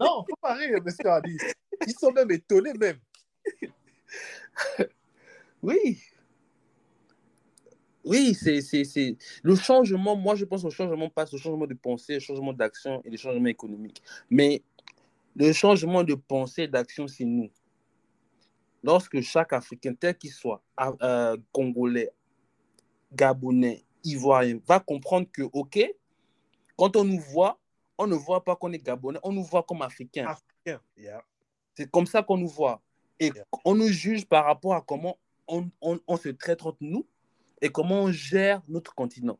[0.00, 1.36] non, faut pas rire, monsieur Adi.
[1.86, 2.98] Ils sont même étonnés, même.
[5.62, 6.02] oui,
[8.04, 10.14] Oui, c'est le changement.
[10.16, 13.16] Moi, je pense au changement passe au changement de pensée, au changement d'action et le
[13.16, 14.02] changement économique.
[14.30, 14.62] Mais
[15.34, 17.50] le changement de pensée et d'action, c'est nous.
[18.82, 20.62] Lorsque chaque Africain, tel qu'il soit,
[21.02, 22.10] euh, congolais,
[23.12, 25.78] gabonais, ivoirien, va comprendre que, OK,
[26.76, 27.58] quand on nous voit,
[27.96, 30.26] on ne voit pas qu'on est gabonais, on nous voit comme africains.
[30.26, 31.22] Africain, yeah.
[31.74, 32.82] C'est comme ça qu'on nous voit.
[33.18, 33.32] Et
[33.64, 37.06] on nous juge par rapport à comment on, on, on, se traite entre nous
[37.64, 39.38] et comment on gère notre continent.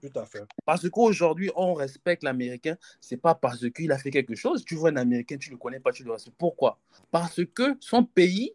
[0.00, 0.44] Tout à fait.
[0.64, 4.64] Parce qu'aujourd'hui, on respecte l'Américain, c'est pas parce qu'il a fait quelque chose.
[4.64, 6.36] Tu vois un Américain, tu ne le connais pas, tu le respectes.
[6.38, 6.78] Pourquoi?
[7.10, 8.52] Parce que son pays,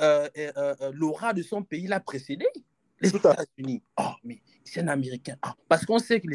[0.00, 2.46] euh, euh, euh, l'aura de son pays l'a précédé.
[3.00, 3.80] Les États-Unis.
[3.96, 5.36] Oh, mais c'est un Américain.
[5.40, 6.26] Ah, parce qu'on sait que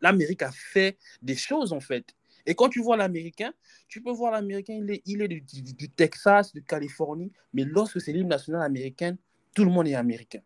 [0.00, 2.16] l'Amérique a fait des choses, en fait.
[2.46, 3.52] Et quand tu vois l'Américain,
[3.86, 8.00] tu peux voir l'Américain, il est, il est du, du, Texas, de Californie, mais lorsque
[8.00, 9.16] c'est l'hymne national américain,
[9.56, 10.42] tout le monde est américain.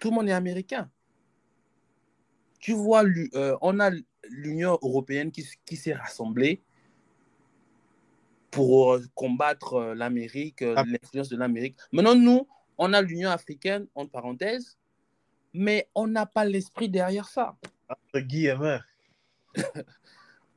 [0.00, 0.90] Tout le monde est américain.
[2.58, 3.90] Tu vois, euh, on a
[4.30, 6.62] l'Union européenne qui, qui s'est rassemblée
[8.50, 10.84] pour euh, combattre euh, l'Amérique, ah.
[10.86, 11.76] l'influence de l'Amérique.
[11.92, 14.78] Maintenant, nous, on a l'Union africaine, en parenthèse,
[15.52, 17.58] mais on n'a pas l'esprit derrière ça.
[17.90, 18.80] Entre guillemets.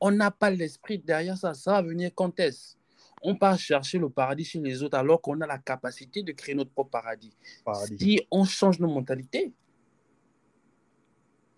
[0.00, 1.52] on n'a pas l'esprit derrière ça.
[1.52, 2.77] Ça va venir quand est-ce?
[3.22, 6.54] On part chercher le paradis chez les autres alors qu'on a la capacité de créer
[6.54, 7.34] notre propre paradis.
[7.64, 7.98] paradis.
[7.98, 9.52] Si on change nos mentalités,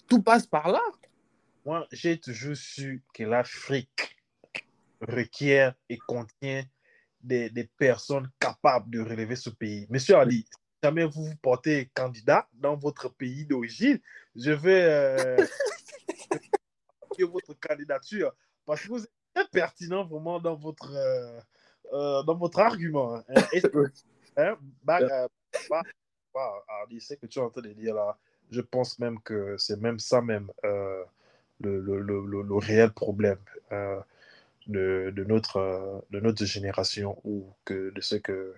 [0.08, 0.82] tout passe par là.
[1.64, 4.16] Moi, j'ai toujours su que l'Afrique
[5.00, 6.64] requiert et contient
[7.20, 9.86] des, des, personnes capables de relever ce pays.
[9.90, 14.00] Monsieur Ali, si jamais vous vous portez candidat dans votre pays d'origine,
[14.34, 15.36] je vais euh,
[17.26, 18.32] votre candidature
[18.64, 19.10] parce que vous êtes
[19.52, 21.40] pertinent vraiment dans votre, euh,
[21.92, 23.16] euh, dans votre argument.
[23.16, 23.24] Hein.
[23.52, 23.62] Et,
[24.36, 25.28] hein, bah, euh,
[25.68, 25.82] bah,
[26.34, 26.64] bah,
[26.98, 28.18] ce que tu es en train de dire là,
[28.50, 31.04] je pense même que c'est même ça même euh,
[31.60, 33.38] le, le, le, le, réel problème.
[33.72, 34.00] Euh,
[34.66, 38.54] de, de, notre, de notre génération ou que de ce que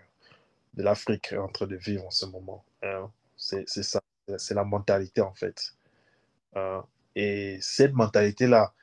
[0.74, 2.64] de l'Afrique est en train de vivre en ce moment.
[2.82, 3.10] Hein.
[3.36, 4.02] C'est ça,
[4.36, 5.74] c'est la mentalité en fait.
[6.54, 6.84] Hein.
[7.14, 8.74] Et cette mentalité-là,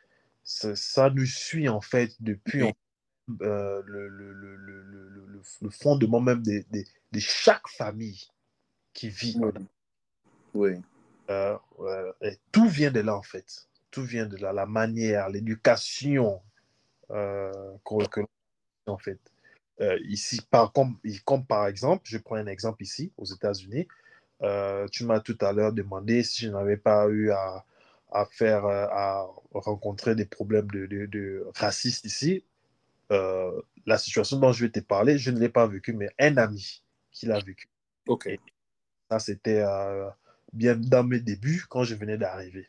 [0.49, 2.63] ça nous suit en fait depuis
[3.41, 8.27] euh, le, le, le, le, fondement même de, de, de, chaque famille
[8.93, 9.37] qui vit.
[9.39, 9.51] Oui.
[10.55, 10.81] oui.
[11.29, 11.57] Euh,
[12.21, 13.67] et tout vient de là en fait.
[13.91, 16.41] Tout vient de là, la manière, l'éducation,
[17.11, 17.51] euh,
[17.85, 18.21] que,
[18.87, 19.19] en fait.
[20.05, 23.87] Ici, par, comme, comme par exemple, je prends un exemple ici, aux États-Unis,
[24.91, 27.63] tu m'as tout à l'heure demandé si je n'avais pas eu à,
[28.11, 32.43] à faire, euh, à rencontrer des problèmes de, de, de racistes ici.
[33.11, 36.37] Euh, la situation dont je vais te parler, je ne l'ai pas vécu, mais un
[36.37, 37.67] ami qui l'a vécu.
[38.07, 38.27] Ok.
[38.27, 38.39] Et
[39.09, 40.09] ça, c'était euh,
[40.53, 42.67] bien dans mes débuts, quand je venais d'arriver.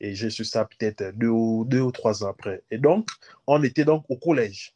[0.00, 2.62] Et j'ai su ça peut-être deux ou, deux ou trois ans après.
[2.70, 3.08] Et donc,
[3.46, 4.74] on était donc au collège.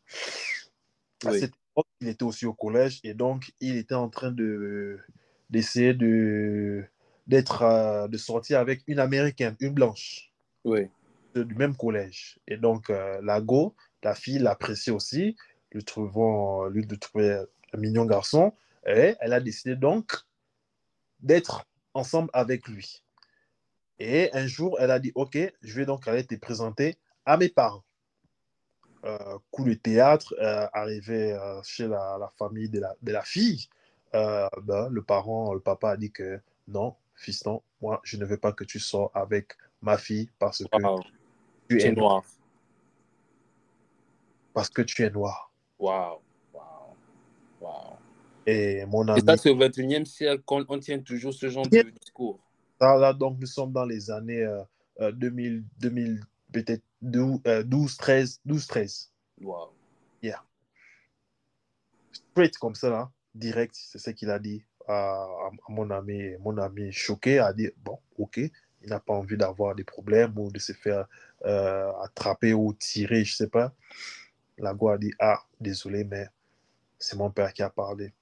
[1.26, 3.00] À cette époque, il était aussi au collège.
[3.04, 4.98] Et donc, il était en train de,
[5.50, 6.84] d'essayer de,
[7.30, 10.32] d'être, euh, de sortir avec une américaine, une blanche.
[10.64, 10.90] Oui.
[11.34, 12.38] du même collège.
[12.48, 15.36] Et donc, euh, la go, la fille l'appréciait aussi,
[15.72, 18.52] lui trouvant, lui de trouver un mignon garçon.
[18.84, 20.12] Et elle a décidé donc
[21.20, 21.64] d'être
[21.94, 23.04] ensemble avec lui.
[24.00, 27.48] Et un jour, elle a dit, OK, je vais donc aller te présenter à mes
[27.48, 27.84] parents.
[29.04, 33.22] Euh, coup de théâtre, euh, arrivé euh, chez la, la, famille de la, de la
[33.22, 33.68] fille,
[34.14, 38.38] euh, ben, le parent, le papa a dit que non, fiston, moi, je ne veux
[38.38, 39.52] pas que tu sors avec
[39.82, 41.00] ma fille parce que wow.
[41.68, 42.24] tu es noir.
[44.52, 45.52] Parce que tu es noir.
[45.78, 46.20] Waouh,
[46.52, 46.96] waouh,
[47.60, 47.96] waouh.
[48.46, 49.20] Et mon ami...
[49.20, 52.40] Et ça, c'est au 21e siècle qu'on on tient toujours ce genre de discours.
[52.80, 54.42] Là, là, donc, nous sommes dans les années
[55.00, 56.20] euh, 2000, 2000
[56.52, 58.40] peut-être 12, euh, 12, 13.
[58.44, 59.12] 12, 13.
[59.42, 59.72] Wow.
[60.22, 60.42] Yeah.
[62.12, 66.36] Straight comme ça, là, direct, c'est ce qu'il a dit à, à, mon ami.
[66.40, 70.50] Mon ami choqué a dit Bon, ok, il n'a pas envie d'avoir des problèmes ou
[70.50, 71.06] de se faire
[71.44, 73.72] euh, attraper ou tirer, je sais pas.
[74.58, 76.26] La a dit Ah, désolé, mais
[76.98, 78.12] c'est mon père qui a parlé.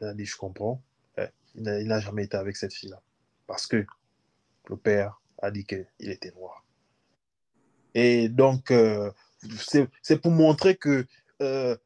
[0.00, 0.82] Il a dit Je comprends.
[1.56, 3.02] Il n'a jamais été avec cette fille-là
[3.46, 3.84] parce que
[4.68, 6.64] le père a dit qu'il était noir.
[7.94, 9.10] Et donc, euh,
[10.02, 11.04] c'est pour montrer que
[11.42, 11.76] euh,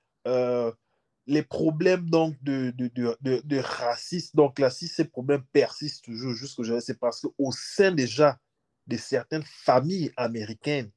[1.26, 6.34] les problèmes donc, de, de, de, de, racisme, donc là, si ces problèmes persistent toujours
[6.34, 8.38] jusqu'aujourd'hui, c'est parce qu'au sein déjà
[8.86, 10.90] de certaines familles américaines,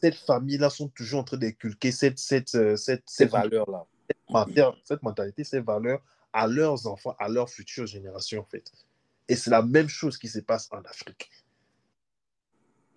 [0.00, 3.86] cette famille-là sont toujours en train d'inculquer cette, cette, cette, ces valeurs-là.
[4.84, 6.02] cette mentalité, ces valeurs
[6.34, 8.70] à leurs enfants, à leurs futures générations, en fait.
[9.28, 11.30] Et c'est la même chose qui se passe en Afrique.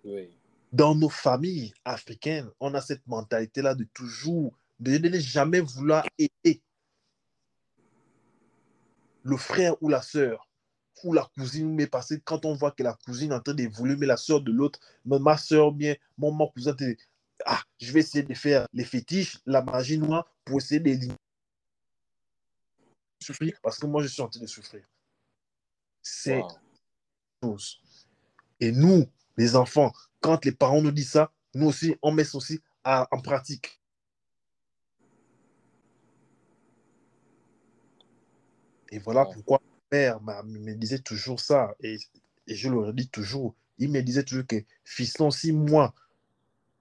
[0.04, 0.28] Oui.
[0.72, 6.62] Dans nos familles africaines, on a cette mentalité-là de toujours, de ne jamais vouloir aider
[9.22, 10.48] le frère ou la sœur
[11.04, 13.54] ou la cousine, mais parce que quand on voit que la cousine est en train
[13.54, 16.74] d'évoluer, mais la sœur de l'autre, ma soeur bien, mon, mon cousin,
[17.46, 21.14] ah, je vais essayer de faire les fétiches, la magie noire pour essayer d'éliminer
[23.20, 24.84] souffrir parce que moi je suis en train de souffrir.
[26.02, 26.50] C'est wow.
[27.42, 27.80] chose.
[28.60, 32.38] Et nous, les enfants, quand les parents nous disent ça, nous aussi, on met ça
[32.38, 33.80] aussi à, en pratique.
[38.90, 41.98] Et voilà pourquoi père me disait toujours ça, et,
[42.46, 45.94] et je le redis toujours, il me disait toujours que fiston, si moi,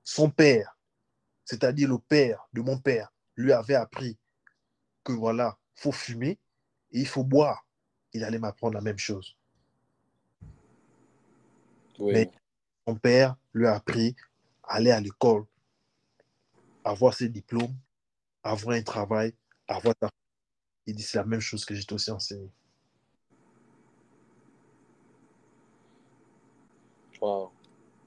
[0.03, 0.77] son père,
[1.45, 4.17] c'est-à-dire le père de mon père, lui avait appris
[5.03, 6.39] que voilà, faut fumer
[6.91, 7.65] et il faut boire,
[8.13, 9.37] il allait m'apprendre la même chose.
[11.99, 12.13] Oui.
[12.13, 12.31] Mais
[12.87, 14.15] son père lui a appris
[14.63, 15.45] à aller à l'école,
[16.83, 17.75] avoir ses diplômes,
[18.43, 19.33] avoir un travail,
[19.67, 20.09] avoir ta...
[20.87, 22.49] Il dit c'est la même chose que j'ai aussi enseigné.
[27.21, 27.51] Wow.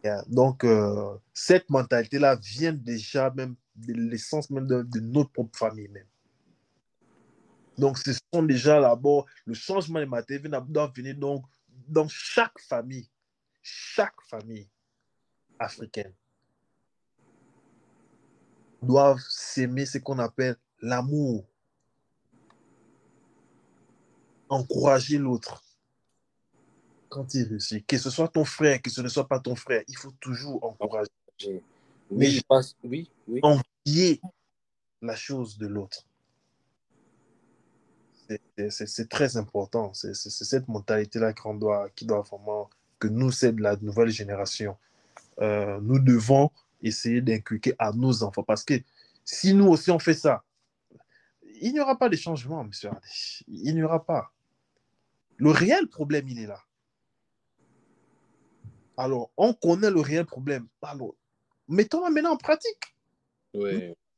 [0.02, 0.24] Yeah.
[0.28, 5.88] Donc, euh, cette mentalité-là vient déjà même de l'essence même de, de, notre propre famille
[5.88, 6.06] même.
[7.76, 11.44] Donc, ce sont déjà d'abord, le changement de mentalité doit venir donc
[11.86, 13.08] dans chaque famille,
[13.62, 14.68] chaque famille
[15.58, 16.14] africaine
[18.82, 21.46] doivent s'aimer ce qu'on appelle l'amour,
[24.50, 25.62] encourager l'autre
[27.08, 29.82] quand il réussit, que ce soit ton frère, que ce ne soit pas ton frère,
[29.88, 31.10] il faut toujours encourager.
[31.42, 31.62] Oui,
[32.10, 33.40] Mais je pense, oui, oui.
[33.42, 34.20] Envier
[35.02, 36.06] la chose de l'autre.
[38.68, 39.92] C'est très important.
[39.92, 44.76] C'est cette mentalité-là qu'on doit, qui doit vraiment, que nous, c'est de la nouvelle génération.
[45.40, 48.44] Euh, nous devons essayer d'inculquer à nos enfants.
[48.44, 48.74] Parce que
[49.24, 50.44] si nous aussi on fait ça,
[51.60, 52.90] il n'y aura pas de changement, monsieur.
[53.48, 54.32] Il n'y aura pas.
[55.40, 56.62] Le réel problème, il est là.
[58.98, 60.68] Alors, on connaît le réel problème.
[60.83, 61.14] Alors,
[61.66, 62.94] mettons-la maintenant en pratique.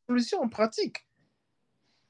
[0.08, 1.06] Solution en pratique.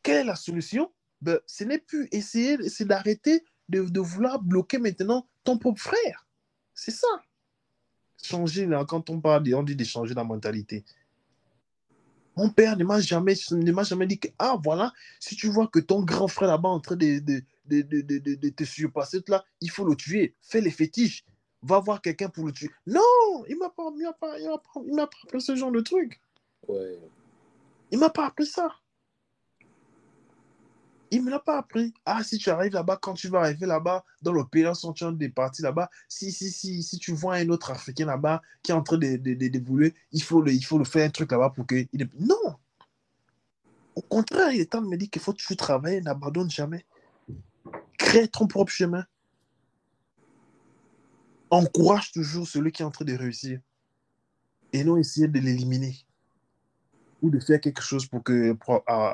[0.03, 0.91] Quelle est la solution?
[1.21, 6.27] Ben, Ce n'est plus essayer, c'est d'arrêter de, de, vouloir bloquer maintenant ton propre frère.
[6.73, 7.07] C'est ça.
[8.23, 10.85] Changer, là, quand on parle, on dit de changer la mentalité.
[12.37, 13.35] Mon père ne m'a jamais,
[13.85, 16.97] jamais dit que, ah, voilà, si tu vois que ton grand frère là-bas en train
[16.97, 20.35] de, de, de, de, de, de te surpasser, là, il faut le tuer.
[20.41, 21.25] Fais les fétiches
[21.63, 22.71] va voir quelqu'un pour le tuer.
[22.87, 23.01] Non,
[23.49, 26.21] il il m'a pas, il m'a pas, il m'a pas appris ce genre de truc.
[26.69, 26.99] Ouais.
[27.91, 28.75] Il m'a pas appris ça.
[31.13, 31.93] Il me l'a pas appris.
[32.07, 35.17] Ah, si tu arrives là-bas, quand tu vas arriver là-bas, dans le pays, sont en
[35.61, 38.97] là-bas, si, si, si, si tu vois un autre Africain là-bas qui est en train
[38.97, 41.87] de, de, il faut, le, il faut le faire un truc là-bas pour que.
[41.93, 42.09] Il...
[42.19, 42.57] Non!
[43.95, 46.87] Au contraire, il est temps de me dire qu'il faut toujours travailler, n'abandonne jamais.
[47.99, 49.05] Crée ton propre chemin
[51.53, 53.61] encourage toujours celui qui est en train de réussir
[54.73, 55.95] et non essayer de l'éliminer
[57.21, 58.57] ou de faire quelque chose pour, que,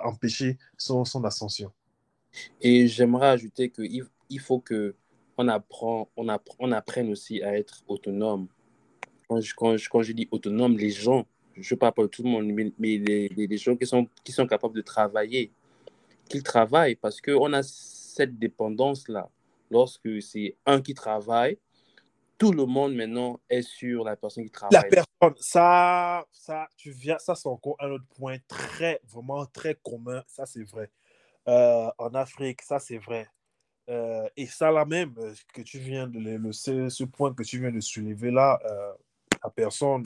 [0.05, 1.73] empêcher son, son, ascension.
[2.61, 4.95] Et j'aimerais ajouter qu'il il faut que
[5.39, 8.49] on, apprend, on, apprend, on apprenne aussi à être autonome.
[9.29, 12.09] Quand je, quand, je, quand je dis autonome, les gens, je ne parle pas de
[12.09, 15.53] tout le monde, mais, les, les, gens qui sont, qui sont capables de travailler,
[16.29, 19.31] qu'ils travaillent parce qu'on a cette dépendance-là.
[19.71, 21.59] Lorsque c'est un qui travaille,
[22.39, 24.73] tout le monde maintenant est sur la personne qui travaille.
[24.73, 29.77] La personne, ça, ça, tu viens, ça c'est encore un autre point très, vraiment très
[29.85, 30.91] commun, ça c'est vrai.
[31.47, 33.29] Euh, en Afrique, ça c'est vrai.
[33.89, 37.43] Euh, et ça là même, euh, que tu viens de le, ce, ce, point que
[37.43, 38.93] tu viens de soulever là, euh,
[39.43, 40.03] la personne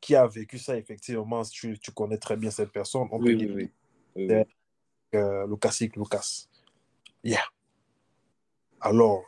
[0.00, 3.08] qui a vécu ça, effectivement, tu, tu, connais très bien cette personne.
[3.10, 3.70] On oui, peut oui,
[4.14, 4.26] oui,
[5.12, 5.48] oui.
[5.48, 6.46] Lucas Lucas.
[7.24, 7.44] Yeah.
[8.80, 9.24] Alors,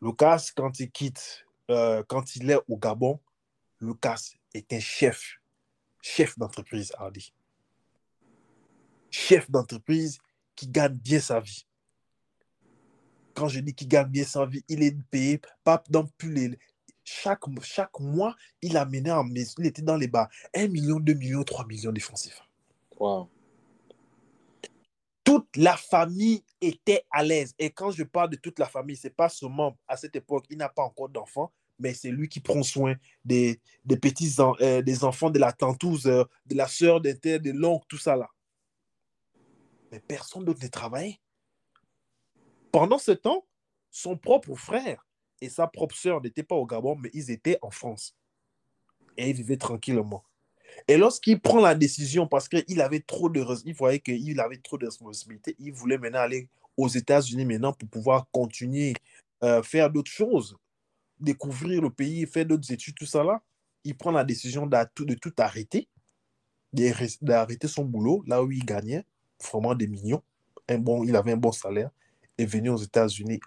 [0.00, 3.20] Lucas, quand il quitte, quand il est au Gabon,
[3.80, 5.40] Lucas est un chef,
[6.00, 7.34] chef d'entreprise, Hardy.
[9.10, 10.20] Chef d'entreprise
[10.54, 11.66] qui gagne bien sa vie.
[13.34, 16.58] Quand je dis qu'il gagne bien sa vie, il est payé pas dans plus les.
[17.06, 20.28] Chaque, chaque mois, il a mené en maison, il était dans les bas.
[20.54, 22.44] 1 million, 2 millions, 3 millions CFA.
[22.98, 23.28] Wow
[25.24, 27.54] toute la famille était à l'aise.
[27.58, 30.44] Et quand je parle de toute la famille, ce n'est pas seulement à cette époque,
[30.50, 32.94] il n'a pas encore d'enfants, mais c'est lui qui prend soin
[33.24, 37.50] des, des petits euh, des enfants de la tantouse, euh, de la sœur, des de
[37.50, 38.28] l'oncle, tout ça là.
[40.00, 41.20] Personne d'autre ne travaillait.
[42.72, 43.46] Pendant ce temps,
[43.90, 45.06] son propre frère
[45.40, 48.16] et sa propre sœur n'étaient pas au Gabon, mais ils étaient en France.
[49.16, 50.24] Et ils vivaient tranquillement.
[50.88, 54.02] Et lorsqu'il prend la décision, parce qu'il avait trop de, il voyait
[54.40, 58.94] avait trop de responsabilités, il voulait maintenant aller aux États-Unis maintenant pour pouvoir continuer
[59.44, 60.56] euh, faire d'autres choses,
[61.20, 63.42] découvrir le pays, faire d'autres études, tout ça là.
[63.84, 65.88] Il prend la décision de tout arrêter,
[66.72, 69.04] d'arrêter son boulot là où il gagnait
[69.50, 70.22] vraiment des millions.
[70.68, 71.90] Un bon, il avait un bon salaire
[72.38, 73.40] et venu aux États-Unis.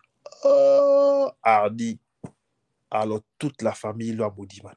[0.43, 1.99] Oh, hardi.
[2.89, 4.75] Alors toute la famille lui a maudit, man.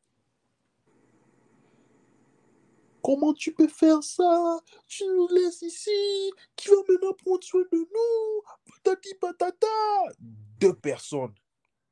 [3.02, 4.60] Comment tu peux faire ça?
[4.86, 5.90] Tu nous laisses ici?
[6.54, 8.42] Qui va maintenant prendre soin de nous?
[8.66, 9.66] Patati patata
[10.58, 11.34] Deux personnes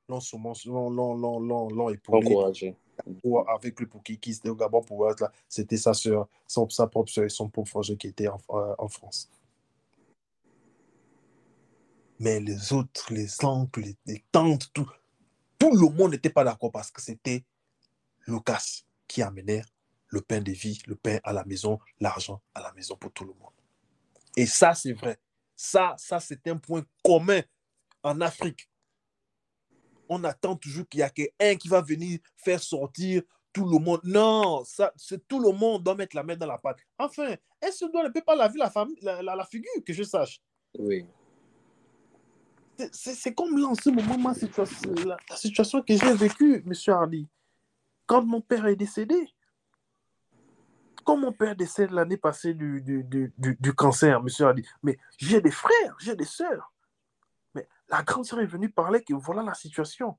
[0.08, 2.26] l'ont épaulé.
[2.26, 2.76] Encouragé.
[3.48, 5.32] Avec le était au Gabon pour être là.
[5.48, 8.88] C'était sa soeur, sa propre soeur et son propre frère qui était en, euh, en
[8.88, 9.30] France.
[12.20, 14.88] Mais les autres, les oncles, les, tantes, tout,
[15.58, 17.44] tout le monde n'était pas d'accord parce que c'était
[18.26, 19.62] Lucas qui amenait
[20.08, 23.24] le pain de vie, le pain à la maison, l'argent à la maison pour tout
[23.24, 23.52] le monde.
[24.36, 25.18] Et ça, c'est vrai.
[25.54, 27.42] Ça, ça c'est un point commun
[28.02, 28.68] en Afrique.
[30.08, 34.00] On attend toujours qu'il y a qu'un qui va venir faire sortir tout le monde.
[34.04, 36.78] Non, ça, c'est tout le monde doit mettre la main dans la pâte.
[36.98, 40.40] Enfin, est-ce que ne peut pas laver la, famille, la, la, figure, que je sache?
[40.78, 41.06] Oui.
[42.92, 46.72] C'est comme là, en ce moment, ma situation, la, la situation que j'ai vécue, M.
[46.86, 47.26] Hardy.
[48.06, 49.34] Quand mon père est décédé,
[51.08, 55.96] quand mon père décède l'année passée du, du, cancer, monsieur dit, mais j'ai des frères,
[55.98, 56.70] j'ai des sœurs.
[57.88, 60.16] La grande sœur est venue parler que voilà la situation.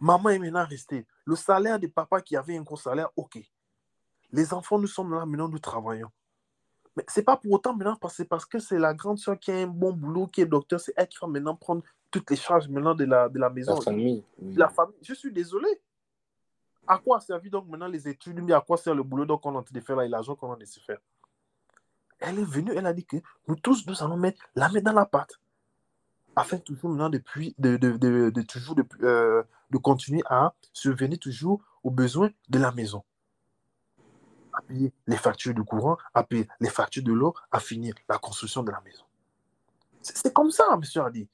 [0.00, 1.06] Maman est maintenant restée.
[1.24, 3.38] Le salaire des papas qui avait un gros salaire, ok.
[4.30, 6.10] Les enfants, nous sommes là, maintenant nous travaillons.
[6.96, 9.50] Mais ce n'est pas pour autant maintenant parce, parce que c'est la grande soeur qui
[9.50, 12.36] a un bon boulot, qui est docteur, c'est elle qui va maintenant prendre toutes les
[12.36, 13.74] charges maintenant de la, de la maison.
[13.74, 14.24] La famille.
[14.40, 14.96] La famille.
[15.02, 15.68] Je suis désolé
[16.86, 19.54] à quoi servi donc maintenant les études, mais à quoi sert le boulot donc on
[19.54, 20.98] est en train de faire là et l'argent qu'on a de se faire?
[22.18, 24.92] Elle est venue, elle a dit que nous tous, nous allons mettre la main dans
[24.92, 25.38] la pâte.
[26.38, 27.20] Afin toujours maintenant de,
[27.58, 32.70] de, de, de toujours de, euh, de continuer à subvenir toujours aux besoins de la
[32.70, 33.02] maison.
[34.52, 38.18] À payer les factures du courant, à payer les factures de l'eau, à finir la
[38.18, 39.02] construction de la maison.
[40.00, 41.28] C'est comme ça, monsieur a dit.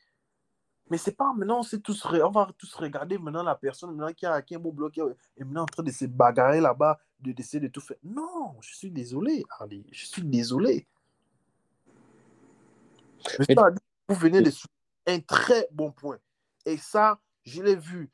[0.89, 4.25] Mais c'est pas maintenant, c'est tous, on va tous regarder maintenant la personne maintenant qui
[4.25, 7.33] a, qui a un beau bloc et maintenant en train de se bagarrer là-bas, de
[7.33, 7.99] d'essayer de tout faire.
[8.03, 10.87] Non, je suis désolé, Ali, je suis désolé.
[14.09, 14.51] vous venez de
[15.07, 16.19] un très bon point.
[16.67, 18.11] Et ça, je l'ai vu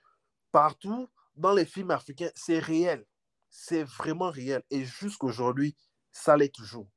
[0.52, 3.04] partout dans les films africains, c'est réel.
[3.48, 4.62] C'est vraiment réel.
[4.70, 5.76] Et jusqu'aujourd'hui,
[6.12, 6.88] ça l'est toujours.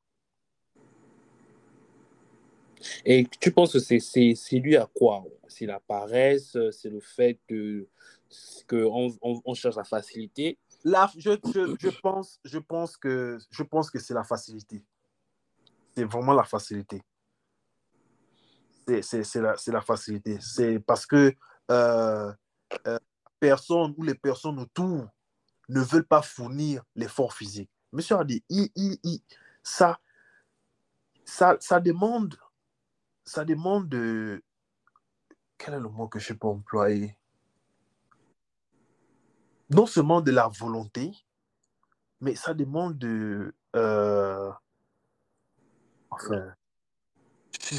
[3.05, 5.23] Et tu penses que c'est lui à quoi?
[5.47, 10.57] C'est la paresse, c'est le fait qu'on on, on cherche la facilité?
[10.83, 11.31] Là, je,
[11.79, 14.83] je, pense, je pense que, je pense que c'est la facilité.
[15.95, 17.01] C'est vraiment la facilité.
[19.01, 20.37] C'est la, la, facilité.
[20.41, 21.33] C'est parce que
[21.71, 22.31] euh,
[22.87, 22.99] euh,
[23.39, 25.07] personne ou les personnes autour
[25.69, 27.69] ne veulent pas fournir l'effort physique.
[27.91, 28.43] Monsieur a dit,
[29.63, 29.99] ça,
[31.25, 32.35] ça, ça demande
[33.25, 34.43] ça demande de...
[35.57, 37.17] Quel est le mot que je peux employer?
[39.69, 41.11] Non seulement de la volonté,
[42.19, 43.55] mais ça demande de...
[43.75, 44.51] Euh,
[46.09, 46.53] enfin,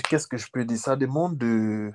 [0.08, 0.78] qu'est-ce que je peux dire?
[0.78, 1.92] Ça demande de...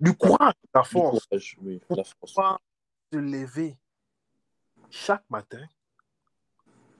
[0.00, 1.28] Du courage, la force.
[1.62, 2.60] oui, la force.
[3.12, 3.76] Se lever
[4.90, 5.64] chaque matin,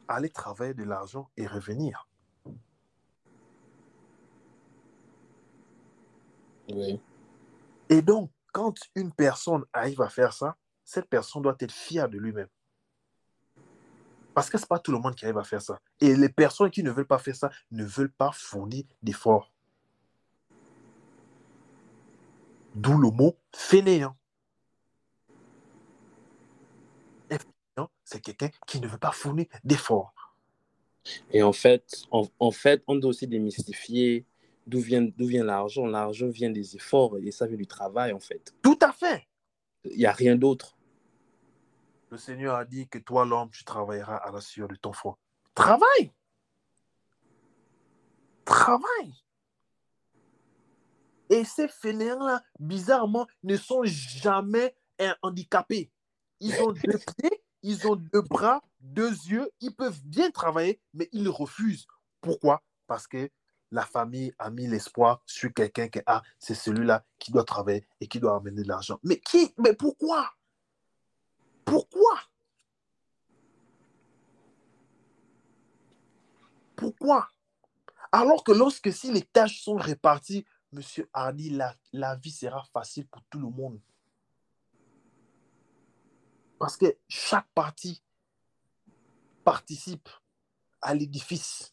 [0.09, 2.09] aller travailler de l'argent et revenir.
[7.89, 12.19] Et donc, quand une personne arrive à faire ça, cette personne doit être fière de
[12.19, 12.49] lui-même.
[14.35, 15.79] Parce que ce n'est pas tout le monde qui arrive à faire ça.
[16.01, 19.54] Et les personnes qui ne veulent pas faire ça ne veulent pas fournir d'efforts.
[22.75, 24.17] D'où le mot fainéant.
[28.05, 30.13] C'est quelqu'un qui ne veut pas fournir d'efforts.
[31.31, 34.27] Et en fait, en fait, on doit aussi démystifier
[34.67, 35.87] d'où vient, vient l'argent.
[35.87, 38.55] L'argent vient des efforts et ça vient du travail, en fait.
[38.63, 39.27] Tout à fait.
[39.85, 40.77] Il n'y a rien d'autre.
[42.11, 45.17] Le Seigneur a dit que toi, l'homme, tu travailleras à la sueur de ton front.
[45.55, 46.13] Travaille.
[48.45, 49.13] Travaille.
[51.35, 54.77] Et ces fainéants-là, bizarrement, ne sont jamais
[55.21, 55.91] handicapés.
[56.39, 56.81] Ils ont deux
[57.19, 61.89] pieds, ils ont deux bras, deux yeux, ils peuvent bien travailler, mais ils refusent.
[62.21, 62.63] Pourquoi?
[62.87, 63.29] Parce que
[63.73, 68.07] la famille a mis l'espoir sur quelqu'un qui ah, c'est celui-là qui doit travailler et
[68.07, 69.01] qui doit amener de l'argent.
[69.03, 69.53] Mais qui?
[69.59, 70.31] Mais pourquoi?
[71.65, 72.21] Pourquoi?
[76.77, 77.29] Pourquoi?
[78.13, 81.57] Alors que lorsque si les tâches sont réparties, Monsieur Hardy,
[81.93, 83.81] la, vie sera facile pour tout le monde.
[86.59, 88.03] Parce que chaque partie
[89.45, 90.09] participe
[90.83, 91.73] à l'édifice.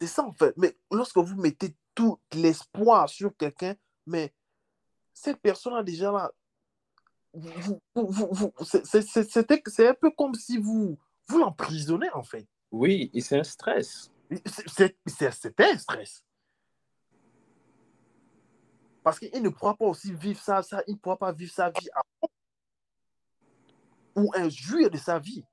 [0.00, 0.52] C'est ça en fait.
[0.56, 4.34] Mais lorsque vous mettez tout l'espoir sur quelqu'un, mais
[5.12, 6.32] cette personne-là déjà là,
[8.64, 12.48] c'est un peu comme si vous, vous l'emprisonnez en fait.
[12.72, 14.11] Oui, et c'est un stress.
[14.46, 16.24] C'était un stress.
[19.02, 21.70] Parce qu'il ne pourra pas aussi vivre ça, ça il ne pourra pas vivre sa
[21.70, 22.02] vie à
[24.14, 25.44] ou un jouir de sa vie.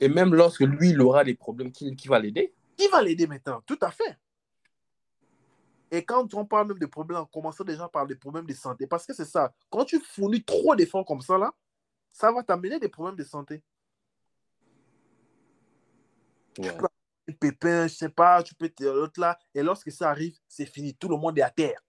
[0.00, 3.26] Et même lorsque lui, il aura des problèmes, qui, qui va l'aider Qui va l'aider
[3.26, 3.62] maintenant?
[3.66, 4.18] Tout à fait.
[5.90, 8.86] Et quand on parle même de problèmes, on commence déjà par des problèmes de santé.
[8.86, 9.54] Parce que c'est ça.
[9.70, 11.52] Quand tu fournis trop d'efforts comme ça, là,
[12.10, 13.62] ça va t'amener des problèmes de santé.
[16.58, 16.70] Ouais.
[16.70, 16.86] Tu peux
[17.32, 19.38] pépin, je sais pas, tu peux l'autre là.
[19.54, 20.94] Et lorsque ça arrive, c'est fini.
[20.94, 21.80] Tout le monde est à terre.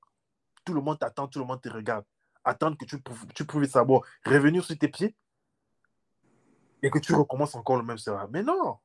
[0.66, 2.06] Tout le monde t'attend, tout le monde te regarde.
[2.44, 2.98] Attendre que tu,
[3.34, 4.02] tu prouves savoir.
[4.26, 5.16] Revenir sur tes pieds
[6.82, 8.30] et que tu recommences encore le même service.
[8.32, 8.78] Mais non.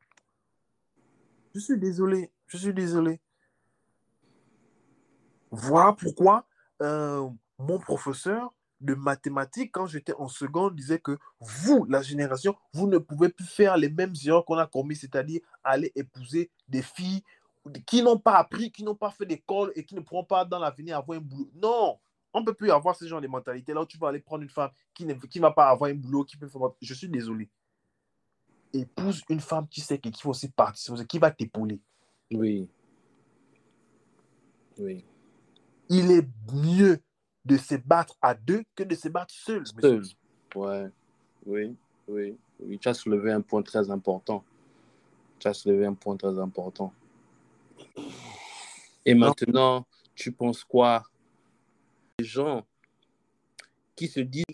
[1.55, 2.33] Je suis désolé.
[2.47, 3.21] Je suis désolé.
[5.51, 6.47] Voilà pourquoi
[6.81, 7.29] euh,
[7.59, 12.99] mon professeur de mathématiques, quand j'étais en seconde, disait que vous, la génération, vous ne
[12.99, 17.23] pouvez plus faire les mêmes erreurs qu'on a commises, c'est-à-dire aller épouser des filles
[17.87, 20.59] qui n'ont pas appris, qui n'ont pas fait d'école et qui ne pourront pas dans
[20.59, 21.51] l'avenir avoir un boulot.
[21.55, 21.99] Non,
[22.35, 23.73] on ne peut plus avoir ce genre de mentalité.
[23.73, 25.95] Là où tu vas aller prendre une femme qui ne qui va pas avoir un
[25.95, 26.61] boulot, qui peut faire...
[26.81, 27.49] Je suis désolé.
[28.73, 31.81] Épouse une femme qui sait qu'il faut aussi participer, qui va t'épauler.
[32.33, 32.69] Oui.
[34.79, 35.05] Oui.
[35.89, 37.01] Il est mieux
[37.45, 39.65] de se battre à deux que de se battre seul.
[39.81, 40.05] Seul.
[40.55, 40.89] Ouais.
[41.47, 41.75] Oui,
[42.09, 42.79] oui, oui.
[42.79, 44.45] Tu as soulevé un point très important.
[45.39, 46.93] Tu as soulevé un point très important.
[49.05, 51.03] Et maintenant, tu penses quoi?
[52.19, 52.65] Les gens
[53.97, 54.45] qui se disent,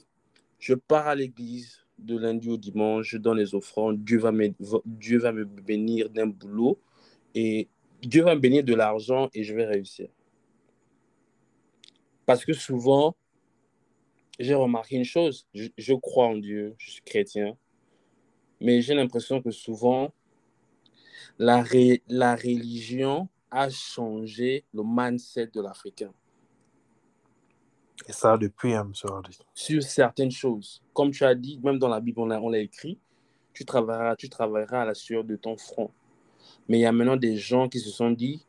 [0.59, 4.55] je pars à l'église de lundi au dimanche, je donne les offrandes, Dieu va me,
[4.87, 6.81] Dieu va me bénir d'un boulot
[7.35, 7.69] et
[8.03, 10.09] Dieu va me bénir de l'argent et je vais réussir.
[12.29, 13.17] Parce que souvent,
[14.39, 17.57] j'ai remarqué une chose, je, crois en Dieu, je suis chrétien,
[18.61, 20.13] mais j'ai l'impression que souvent,
[21.39, 21.65] la,
[22.07, 26.13] la religion a changé le mindset de l'Africain.
[28.07, 28.93] Et ça depuis, hein.
[29.55, 30.83] Sur certaines choses.
[30.93, 32.99] Comme tu as dit, même dans la Bible, on l'a écrit,
[33.55, 35.91] tu travailleras, tu travailleras à la sueur de ton front.
[36.69, 38.45] Mais il y a maintenant des gens qui se sont dit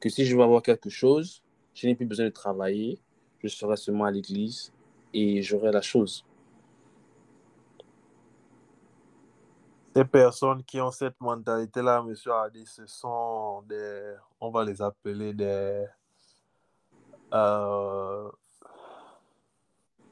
[0.00, 1.42] que si je veux avoir quelque chose,
[1.74, 2.98] je n'ai plus besoin de travailler,
[3.48, 4.72] je serai seulement à l'église
[5.12, 6.24] et j'aurai la chose.
[9.94, 15.34] Ces personnes qui ont cette mentalité-là, monsieur Hardy, ce sont des, on va les appeler
[15.34, 15.84] des,
[17.32, 18.30] euh,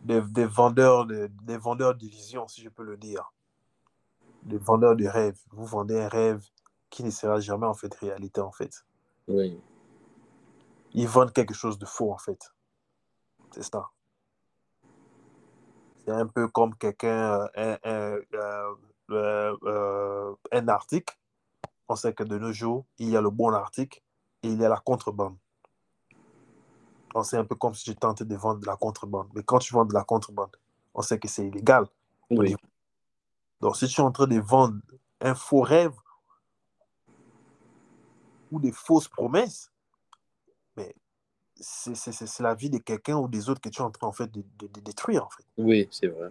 [0.00, 3.32] des, des, vendeurs de, des vendeurs d'illusions, si je peux le dire.
[4.42, 5.38] Des vendeurs de rêves.
[5.52, 6.44] Vous vendez un rêve
[6.90, 8.84] qui ne sera jamais en fait réalité, en fait.
[9.28, 9.60] Oui.
[10.94, 12.52] Ils vendent quelque chose de faux, en fait.
[13.52, 13.90] C'est ça.
[16.04, 18.18] C'est un peu comme quelqu'un, euh, un,
[19.10, 21.14] euh, euh, un, article.
[21.88, 24.00] On sait que de nos jours, il y a le bon article
[24.42, 25.36] et il y a la contrebande.
[27.24, 29.28] C'est un peu comme si tu tentais de vendre de la contrebande.
[29.34, 30.54] Mais quand tu vends de la contrebande,
[30.94, 31.86] on sait que c'est illégal.
[32.30, 32.54] Oui.
[33.60, 34.78] Donc, si tu es en train de vendre
[35.20, 35.94] un faux rêve
[38.52, 39.72] ou des fausses promesses,
[40.76, 40.94] mais
[41.60, 44.30] c'est la vie de quelqu'un ou des autres que tu es en train en fait,
[44.30, 45.24] de, de, détruire.
[45.24, 45.44] En fait.
[45.56, 46.30] Oui, c'est vrai.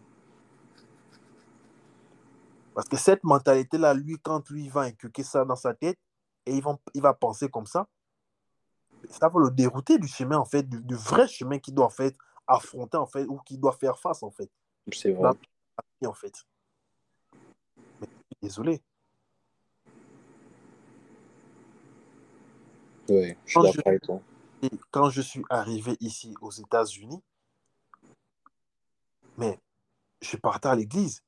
[2.74, 5.98] Parce que cette mentalité-là, lui, quand lui va inculquer ça dans sa tête,
[6.46, 7.88] et il va, il va penser comme ça,
[9.10, 12.16] ça va le dérouter du chemin, en fait, du, vrai chemin qu'il doit en fait
[12.46, 14.50] affronter, en fait, ou qu'il doit faire face, en fait.
[14.92, 15.32] C'est vrai.
[16.06, 16.46] En fait.
[18.00, 18.08] Mais,
[18.42, 18.82] désolé.
[23.10, 24.22] Oui, je suis d'accord avec toi.
[24.64, 27.22] Et quand je suis arrivé ici aux États-Unis,
[29.38, 29.60] mais
[30.22, 31.24] je partais à l'église.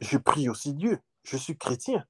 [0.00, 1.00] Je prie aussi Dieu.
[1.24, 2.06] Je suis chrétien.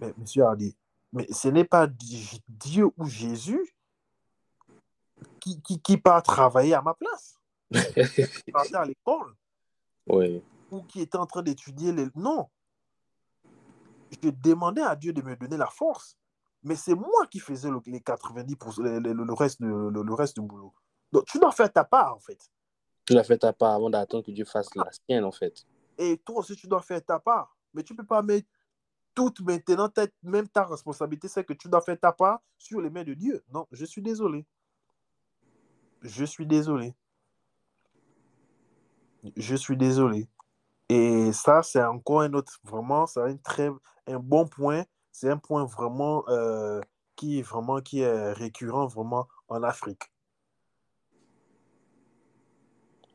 [0.00, 0.76] Mais monsieur dit,
[1.12, 3.74] mais ce n'est pas Dieu ou Jésus
[5.40, 7.40] qui, qui, qui part travailler à ma place.
[7.72, 9.34] qui partait à l'école.
[10.06, 10.42] Oui.
[10.70, 12.08] Ou qui était en train d'étudier les...
[12.14, 12.50] Non.
[14.22, 16.18] je demandais à Dieu de me donner la force.
[16.66, 20.34] Mais c'est moi qui faisais le, les 90%, le, le, le reste, le, le, reste
[20.34, 20.74] du boulot.
[21.12, 22.50] Donc, tu dois faire ta part, en fait.
[23.04, 25.64] Tu dois faire ta part avant d'attendre que Dieu fasse la sienne, en fait.
[25.96, 27.56] Et toi aussi, tu dois faire ta part.
[27.72, 28.48] Mais tu ne peux pas mettre
[29.14, 29.88] toute maintenant,
[30.24, 33.44] même ta responsabilité, c'est que tu dois faire ta part sur les mains de Dieu.
[33.54, 34.44] Non, je suis désolé.
[36.02, 36.96] Je suis désolé.
[39.36, 40.28] Je suis désolé.
[40.88, 43.70] Et ça, c'est encore un autre, vraiment, c'est un très,
[44.08, 44.84] un bon point.
[45.18, 46.78] C'est un point vraiment euh,
[47.14, 50.12] qui, vraiment qui est récurrent vraiment en Afrique.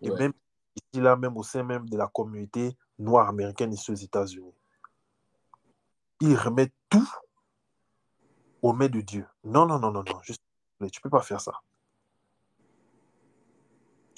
[0.02, 0.18] Et Ouais.
[0.18, 0.34] même
[0.76, 4.56] ici, là, même au sein même de la communauté noire américaine ici aux États-Unis.
[6.22, 7.08] Ils remettent tout
[8.64, 9.28] aux mains de Dieu.
[9.44, 10.20] Non, non, non, non, non.
[10.24, 10.42] Juste,
[10.92, 11.62] tu peux pas faire ça.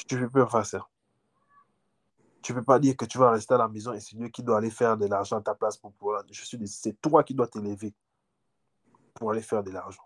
[0.08, 0.88] Tu peux pas faire ça.
[2.44, 4.44] Tu peux pas dire que tu vas rester à la maison et c'est Dieu qui
[4.44, 6.24] doit aller faire de l'argent à ta place pour pouvoir.
[6.30, 7.94] Je suis, c'est toi qui dois t'élever
[9.14, 10.04] pour aller faire de l'argent.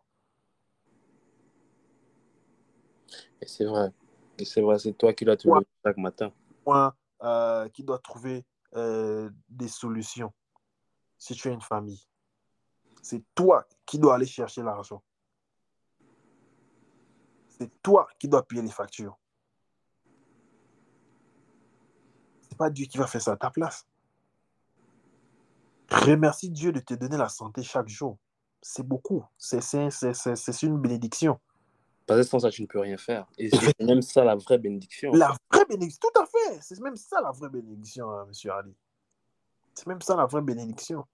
[3.42, 3.92] Et c'est vrai.
[4.38, 6.32] Et c'est vrai, c'est toi qui dois te lever chaque matin.
[6.66, 10.32] Moi, euh, qui doit trouver euh, des solutions
[11.18, 12.08] si tu as une famille.
[13.02, 15.02] C'est toi qui dois aller chercher l'argent.
[17.50, 19.18] C'est toi qui dois payer les factures.
[22.58, 23.86] C'est pas Dieu qui va faire ça à ta place.
[25.91, 28.18] Remercie Dieu de te donner la santé chaque jour.
[28.64, 29.24] C'est beaucoup.
[29.38, 31.39] C'est c'est- c'est- c'est- c'est une bénédiction.
[32.08, 33.28] Parce que sans ça, tu ne peux rien faire.
[33.38, 35.12] Et c'est même ça la vraie bénédiction.
[35.14, 36.60] La vraie bénédiction, tout à fait.
[36.62, 38.76] C'est même ça la vraie bénédiction, hein, monsieur Ali.
[39.76, 41.05] C'est même ça la vraie bénédiction.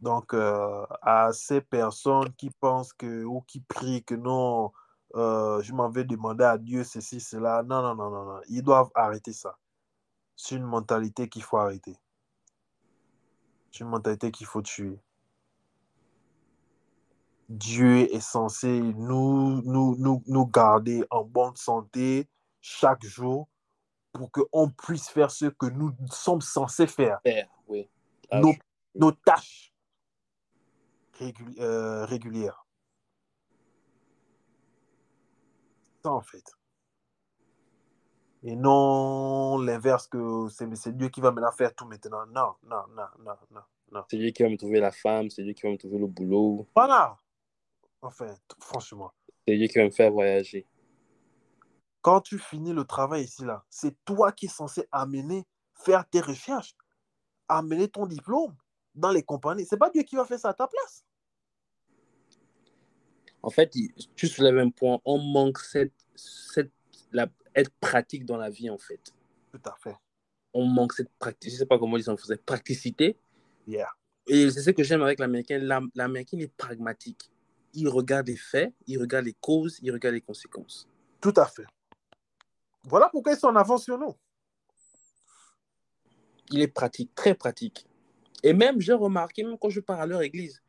[0.00, 4.70] Donc, euh, à ces personnes qui pensent que, ou qui prient que non,
[5.16, 8.40] euh, je m'en vais demander à Dieu ceci, cela, non, non, non, non, non.
[8.48, 9.56] Ils doivent arrêter ça.
[10.36, 11.96] C'est une mentalité qu'il faut arrêter.
[13.72, 14.98] C'est une mentalité qu'il faut tuer.
[17.48, 22.28] Dieu est censé nous, nous, nous, nous garder en bonne santé
[22.60, 23.48] chaque jour
[24.12, 27.88] pour qu'on puisse faire ce que nous sommes censés faire, Faire, oui.
[28.30, 28.40] Ah,
[28.94, 29.72] nos, tâches
[31.18, 32.65] régul- euh, régulières.
[36.06, 36.52] Ça, en fait.
[38.44, 42.24] Et non l'inverse, que c'est c'est Dieu qui va maintenant faire tout maintenant.
[42.26, 44.04] Non, non, non, non, non.
[44.08, 46.06] C'est lui qui va me trouver la femme, c'est lui qui va me trouver le
[46.06, 47.18] boulot, Voilà.
[48.02, 49.10] Enfin, franchement.
[49.48, 50.64] c'est lui qui va me faire voyager.
[52.02, 55.44] quand tu finis le travail ici, là, c'est toi qui es censé amener,
[55.74, 56.76] faire tes recherches,
[57.48, 58.54] amener ton diplôme
[58.94, 59.66] dans les compagnies.
[59.66, 61.04] C'est pas Dieu qui va faire ça à ta place.
[63.46, 66.72] En fait, il- tu soulèves un point, on manque cette, cette,
[67.12, 69.14] la, être pratique dans la vie, en fait.
[69.52, 69.94] Tout à fait.
[70.52, 73.16] On manque cette pratique, je sais pas comment ça en français, praticité.
[73.68, 73.88] Yeah.
[74.26, 75.58] Et c'est ce que j'aime avec l'américain.
[75.58, 77.30] L'Am- L'américain est pragmatique.
[77.72, 80.88] Il regarde les faits, il regarde les causes, il regarde les conséquences.
[81.20, 81.66] Tout à fait.
[82.82, 84.16] Voilà pourquoi ils sont en avance sur nous.
[86.50, 87.86] Il est pratique, très pratique.
[88.42, 90.60] Et même, j'ai remarqué, même quand je pars à leur église,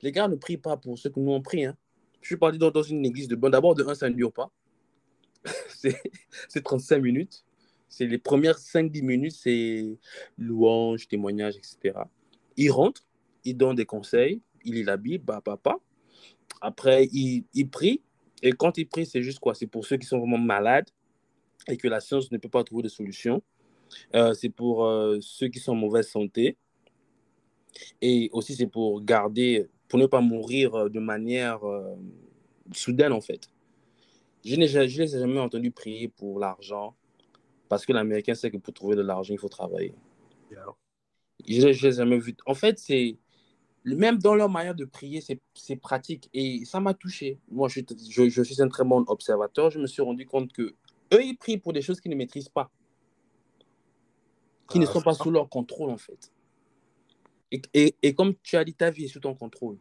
[0.00, 1.66] les gars ne prient pas pour ceux que nous on prie.
[1.66, 1.76] Hein.
[2.24, 3.50] Je suis parti dans, une église de bon.
[3.50, 4.50] D'abord, de un, ça ne dure pas.
[5.68, 6.00] c'est
[6.48, 7.44] c'est 35 minutes.
[7.86, 9.98] C'est les premières 5-10 minutes, c'est
[10.38, 11.98] louange, témoignage, etc.
[12.56, 13.06] Ils rentrent,
[13.44, 15.76] ils donnent des conseils, ils lisent la Bible, bah, papa.
[16.62, 18.00] Après, ils, ils prient.
[18.42, 19.54] Et quand ils prient, c'est juste quoi?
[19.54, 20.88] C'est pour ceux qui sont vraiment malades
[21.68, 23.42] et que la science ne peut pas trouver de solution.
[24.14, 26.56] Euh, c'est pour euh, ceux qui sont en mauvaise santé.
[28.00, 31.94] Et aussi, c'est pour garder, pour ne pas mourir euh, de manière euh,
[32.72, 33.48] soudaine, en fait.
[34.44, 36.96] Je n'ai je les ai jamais entendu prier pour l'argent,
[37.68, 39.94] parce que l'Américain sait que pour trouver de l'argent, il faut travailler.
[40.50, 40.66] Yeah.
[41.46, 42.34] Je ne les ai jamais vu.
[42.44, 43.18] En fait, c'est
[43.84, 46.28] même dans leur manière de prier, c'est pratique.
[46.34, 47.38] Et ça m'a touché.
[47.48, 49.70] Moi, je, suis- je, je suis un très bon observateur.
[49.70, 50.74] Je me suis rendu compte que
[51.12, 52.68] eux, ils prient pour des choses qu'ils ne maîtrisent pas,
[54.68, 56.32] qui ne Ah, sont pas sous leur contrôle, en fait.
[57.52, 59.78] Et, et, et comme tu as dit, ta vie est sous ton contrôle.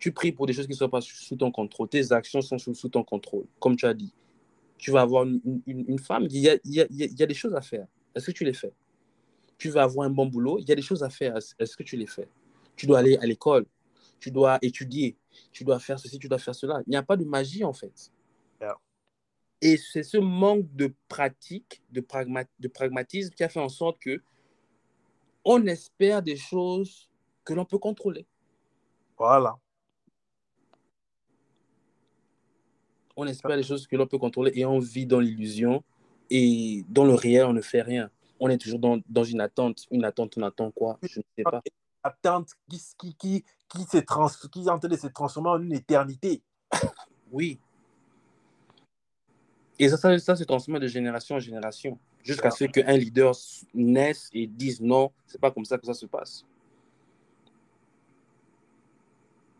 [0.00, 1.88] Tu pries pour des choses qui ne sont pas sous ton contrôle.
[1.88, 4.12] Tes actions sont sous, sous ton contrôle, comme tu as dit.
[4.78, 7.22] Tu vas avoir une, une, une femme, il y a, il, y a, il y
[7.22, 7.86] a des choses à faire.
[8.14, 8.72] Est-ce que tu les fais?
[9.58, 11.36] Tu vas avoir un bon boulot, il y a des choses à faire.
[11.36, 12.28] Est-ce que tu les fais?
[12.76, 13.66] Tu dois aller à l'école,
[14.18, 15.18] tu dois étudier,
[15.52, 16.80] tu dois faire ceci, tu dois faire cela.
[16.86, 18.10] Il n'y a pas de magie, en fait.
[18.58, 18.78] Yeah.
[19.60, 23.98] Et c'est ce manque de pratique, de, pragma de pragmatisme qui a fait en sorte
[23.98, 24.22] que
[25.44, 27.10] on espère des choses
[27.44, 28.26] que l'on peut contrôler.
[29.18, 29.58] Voilà.
[33.22, 35.84] On espère des choses que l'on peut contrôler et on vit dans l'illusion
[36.30, 38.08] et dans le réel, on ne fait rien.
[38.38, 39.86] on est toujours dans, dans une attente.
[39.90, 40.98] Une attente, on attend quoi?
[41.02, 41.60] Je ne sais pas.
[42.02, 45.60] Attente qui, qui, qui, qui, se trans, qui est en train de se transformer en
[45.60, 46.42] une éternité.
[47.32, 47.60] Oui.
[49.78, 53.34] Et ça, ça, ça se transmet de génération en génération, jusqu'à ce qu'un leader
[53.72, 56.44] naisse et dise non, c'est pas comme ça que ça se passe.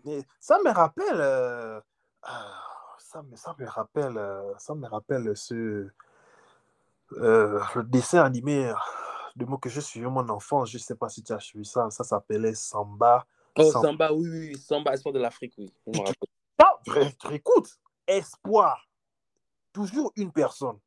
[0.05, 1.81] Mais ça me rappelle, euh,
[2.23, 2.70] ah,
[3.11, 5.89] ça, me, ça me rappelle, euh, ça me rappelle ce
[7.13, 8.73] euh, le dessin animé
[9.35, 10.71] de moi que je suivais mon enfance.
[10.71, 11.91] Je sais pas si tu as suivi ça.
[11.91, 13.27] Ça s'appelait Samba.
[13.59, 13.89] Oh, Samba.
[13.89, 15.73] Samba, oui, oui, oui, Samba, Espoir de l'Afrique, oui.
[15.87, 16.29] Je me rappelle.
[16.59, 18.89] Ah, vrai, écoute, espoir.
[19.73, 20.79] Toujours une personne.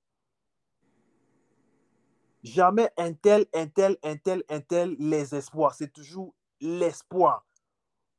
[2.41, 5.73] Jamais un tel, un tel, un tel, un tel, les espoirs.
[5.73, 7.45] C'est toujours l'espoir.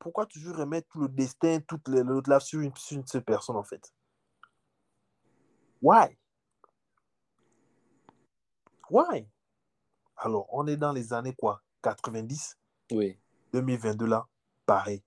[0.05, 3.57] Pourquoi toujours remettre tout le destin, toute l'autre là sur une, sur une seule personne
[3.57, 3.90] en fait?
[5.80, 6.18] Why?
[8.90, 9.26] Why?
[10.18, 11.62] Alors, on est dans les années quoi?
[11.80, 12.59] 90,
[12.92, 13.18] Oui.
[13.55, 14.26] 2022 là,
[14.66, 15.02] pareil,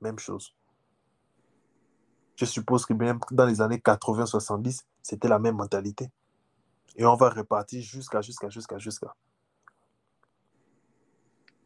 [0.00, 0.56] même chose.
[2.36, 6.10] Je suppose que même dans les années 80-70, c'était la même mentalité.
[6.96, 9.14] Et on va repartir jusqu'à, jusqu'à, jusqu'à, jusqu'à.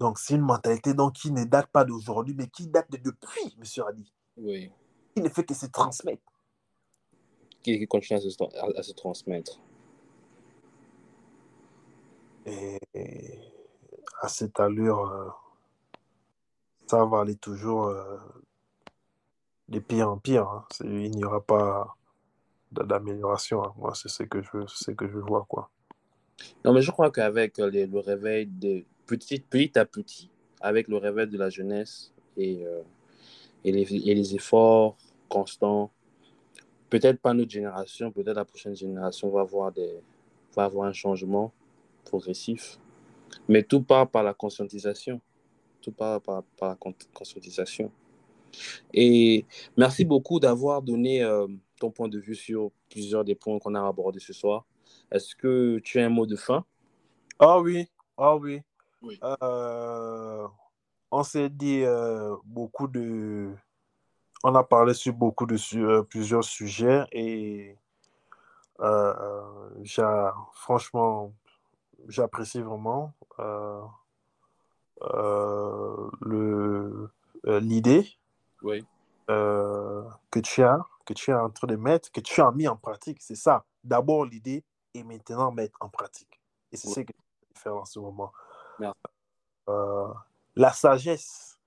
[0.02, 3.54] Donc, c'est une mentalité donc, qui ne date pas d'aujourd'hui, mais qui date de depuis,
[3.56, 4.12] monsieur Adi.
[4.36, 4.68] Oui.
[5.14, 6.24] Qui ne fait que se transmettre.
[7.62, 8.28] Qui, qui continue à se,
[8.58, 9.60] à- à se transmettre.
[12.44, 12.80] Et,
[14.20, 15.28] à cette allure, euh,
[16.88, 18.18] ça va aller toujours euh,
[19.68, 20.48] de pire en pire.
[20.48, 20.66] hein.
[20.80, 21.96] Il n'y aura pas
[22.72, 23.62] d'amélioration.
[23.62, 23.72] hein.
[23.76, 25.46] Moi, c'est ce que je, ce que je vois.
[25.48, 25.70] Quoi.
[26.64, 30.30] Non, mais je crois qu'avec euh, le réveil de petit, à petit,
[30.60, 32.82] avec le réveil de la jeunesse et, euh,
[33.64, 34.96] et, les, efforts
[35.28, 35.90] constants,
[36.90, 40.00] peut-être pas notre génération, peut-être la prochaine génération va avoir, des,
[40.54, 41.52] va avoir un changement
[42.04, 42.78] progressif.
[43.48, 45.20] Mais tout part par la conscientisation.
[45.80, 47.90] Tout part par, par la con- conscientisation.
[48.92, 49.46] Et
[49.76, 51.46] merci beaucoup d'avoir donné euh,
[51.80, 54.66] ton point de vue sur plusieurs des points qu'on a abordés ce soir.
[55.10, 56.64] Est-ce que tu as un mot de fin?
[57.38, 58.62] Ah oui, ah oui.
[59.02, 59.18] Oui.
[59.22, 60.46] Euh,
[61.10, 63.50] on s'est dit euh, beaucoup de...
[64.44, 67.76] On a parlé sur beaucoup de su- euh, plusieurs sujets et
[69.82, 71.32] j'a- franchement,
[72.08, 73.12] j'apprécie vraiment
[76.20, 77.10] le,
[77.44, 78.08] l'idée
[78.62, 78.84] Oui.
[79.28, 82.76] que tu as, que tu es en train de mettre, que tu as mis en
[82.76, 83.20] pratique.
[83.20, 83.64] C'est ça.
[83.84, 86.40] D'abord l'idée et maintenant mettre en pratique.
[86.72, 87.18] Et c'est ce que tu
[87.54, 88.32] faire en ce moment.
[89.68, 90.12] Euh,
[90.56, 91.58] la sagesse,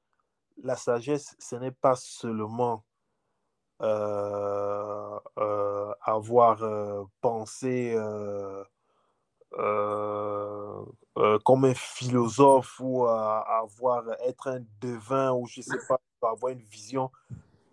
[0.62, 2.84] la sagesse, ce n'est pas seulement
[3.82, 7.96] euh, euh, avoir pensé
[11.44, 17.12] comme un philosophe ou avoir être un devin ou je sais pas, avoir une vision.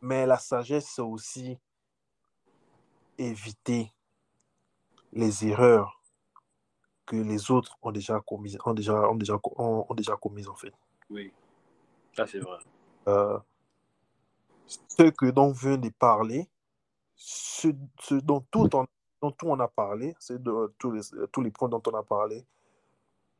[0.00, 1.58] Mais la sagesse, c'est aussi
[3.18, 3.92] éviter
[5.12, 6.01] les erreurs
[7.12, 10.56] que les autres ont déjà commises, ont déjà, ont déjà, ont, ont déjà commises en
[10.56, 10.72] fait.
[11.10, 11.30] Oui.
[12.16, 12.56] Ça, c'est vrai.
[13.06, 13.38] Euh,
[14.66, 16.48] ce que dont vient de parler,
[17.14, 17.68] ce,
[18.00, 18.86] ce dont, tout on,
[19.20, 22.02] dont tout on a parlé, c'est de tous les, tous les points dont on a
[22.02, 22.46] parlé,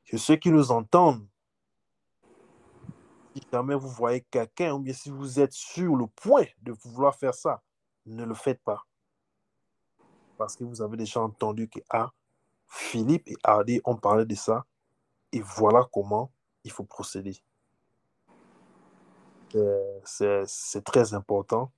[0.05, 1.27] que ceux qui nous entendent,
[3.35, 7.15] si jamais vous voyez quelqu'un, ou bien si vous êtes sur le point de vouloir
[7.15, 7.63] faire ça,
[8.05, 8.85] ne le faites pas.
[10.37, 12.11] Parce que vous avez déjà entendu que ah,
[12.75, 14.65] Philippe et Hardy ont parlé de ça,
[15.31, 16.31] et voilà comment
[16.65, 17.37] il faut procéder.
[19.55, 21.71] Euh, C'est très important.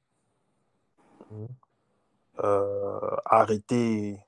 [2.45, 4.21] Euh, arrêter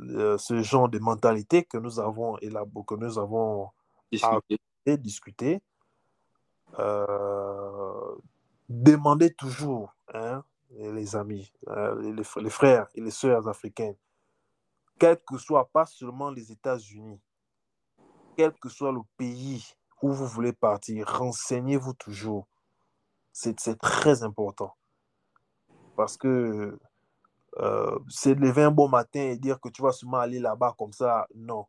[0.00, 3.68] euh, ce genre de mentalité que nous avons élaboré, que nous avons
[4.10, 4.60] Discuter.
[4.86, 5.60] et discuté.
[6.78, 8.14] Euh,
[8.70, 11.52] demandez toujours, hein, les amis,
[12.00, 13.96] les, les frères et les sœurs africaines,
[14.98, 17.20] quel que soit pas seulement les États-Unis,
[18.36, 19.64] quel que soit le pays
[20.02, 22.48] où vous voulez partir, renseignez-vous toujours.
[23.32, 24.76] C'est très important.
[25.96, 26.78] Parce que
[27.58, 30.92] euh, c'est lever un bon matin et dire que tu vas seulement aller là-bas comme
[30.92, 31.66] ça, non.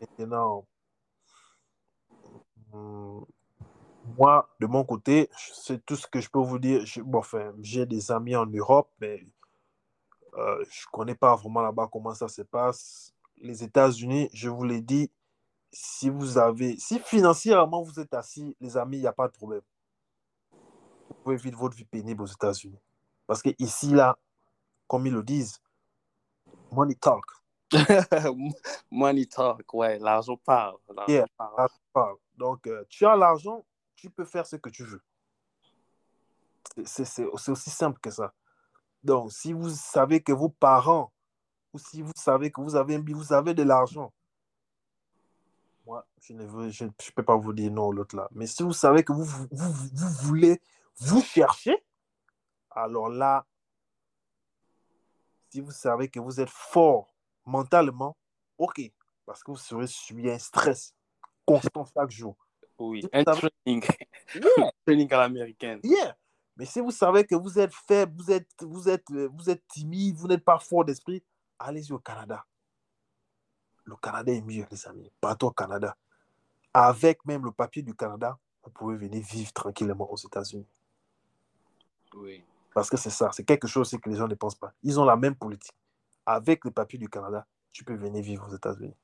[0.00, 0.66] Maintenant,
[2.72, 3.24] hum,
[4.16, 6.84] moi, de mon côté, c'est tout ce que je peux vous dire.
[7.04, 9.26] Bon, enfin, j'ai des amis en Europe, mais
[10.38, 13.12] euh, je ne connais pas vraiment là-bas comment ça se passe.
[13.38, 15.10] Les États-Unis, je vous l'ai dit,
[15.72, 19.32] si vous avez, si financièrement vous êtes assis, les amis, il n'y a pas de
[19.32, 19.62] problème.
[21.08, 22.78] Vous pouvez vivre votre vie pénible aux États-Unis.
[23.26, 24.16] Parce que ici, là,
[24.86, 25.60] comme ils le disent,
[26.70, 27.24] money talk.
[28.90, 30.78] Money talk, ouais, l'argent parle.
[30.88, 31.26] l'argent Yeah.
[31.92, 32.16] parle.
[32.36, 33.64] Donc, euh, tu as l'argent,
[33.94, 35.02] tu peux faire ce que tu veux.
[36.84, 38.32] C'est aussi simple que ça.
[39.02, 41.12] Donc, si vous savez que vos parents,
[41.72, 44.12] ou si vous savez que vous avez, un vous avez de l'argent,
[45.86, 48.28] moi, je ne veux, je, je peux pas vous dire non l'autre là.
[48.32, 50.60] Mais si vous savez que vous, vous, vous, vous voulez
[50.98, 51.76] vous chercher,
[52.70, 53.46] alors là,
[55.50, 57.14] si vous savez que vous êtes fort
[57.46, 58.16] mentalement,
[58.58, 58.80] ok,
[59.24, 60.94] parce que vous serez subi un stress
[61.46, 62.36] constant chaque jour.
[62.78, 63.84] Oui, un savez- training.
[64.34, 64.70] Yeah.
[64.86, 65.80] training à l'américaine.
[65.82, 66.16] Yeah.
[66.58, 69.62] Mais si vous savez que vous êtes faible, vous êtes, vous êtes, euh, vous êtes
[69.68, 71.22] timide, vous n'êtes pas fort d'esprit,
[71.56, 72.44] allez-y au Canada.
[73.84, 75.10] Le Canada est mieux, les amis.
[75.20, 75.96] Partez au Canada.
[76.74, 80.66] Avec même le papier du Canada, vous pouvez venir vivre tranquillement aux États-Unis.
[82.14, 82.44] Oui.
[82.74, 84.72] Parce que c'est ça, c'est quelque chose que les gens ne pensent pas.
[84.82, 85.74] Ils ont la même politique.
[86.26, 88.96] Avec le papier du Canada, tu peux venir vivre aux États-Unis.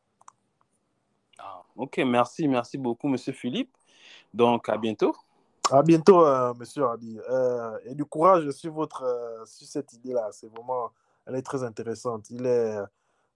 [1.39, 3.75] Ah, ok, merci, merci beaucoup, Monsieur Philippe.
[4.35, 5.15] Donc, à bientôt.
[5.71, 7.19] À bientôt, euh, monsieur Hardy.
[7.31, 10.29] Euh, et du courage sur, votre, euh, sur cette idée-là.
[10.33, 10.93] C'est vraiment,
[11.27, 12.29] elle est très intéressante.
[12.31, 12.79] Il est,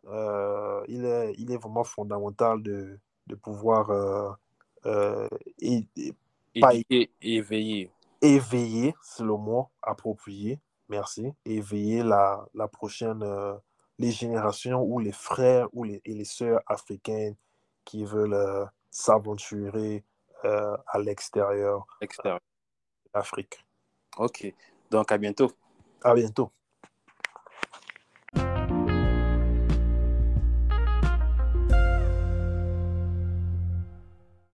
[0.06, 4.36] euh, il est, il est vraiment fondamental de, de pouvoir
[4.84, 5.28] é-
[5.96, 6.14] é-
[6.60, 7.90] Pas- Éduquer et éveiller.
[8.20, 10.58] éveiller, c'est le mot approprié.
[10.88, 11.32] Merci.
[11.44, 13.24] Éveiller la, la prochaine,
[13.98, 17.36] les générations ou les frères ou les, et les sœurs africaines
[17.84, 20.04] qui veulent s'aventurer
[20.44, 22.40] euh, à l'extérieur extérieur.
[23.06, 23.64] de l'Afrique.
[24.16, 24.52] Ok.
[24.90, 25.52] Donc, à bientôt.
[26.02, 26.50] À bientôt.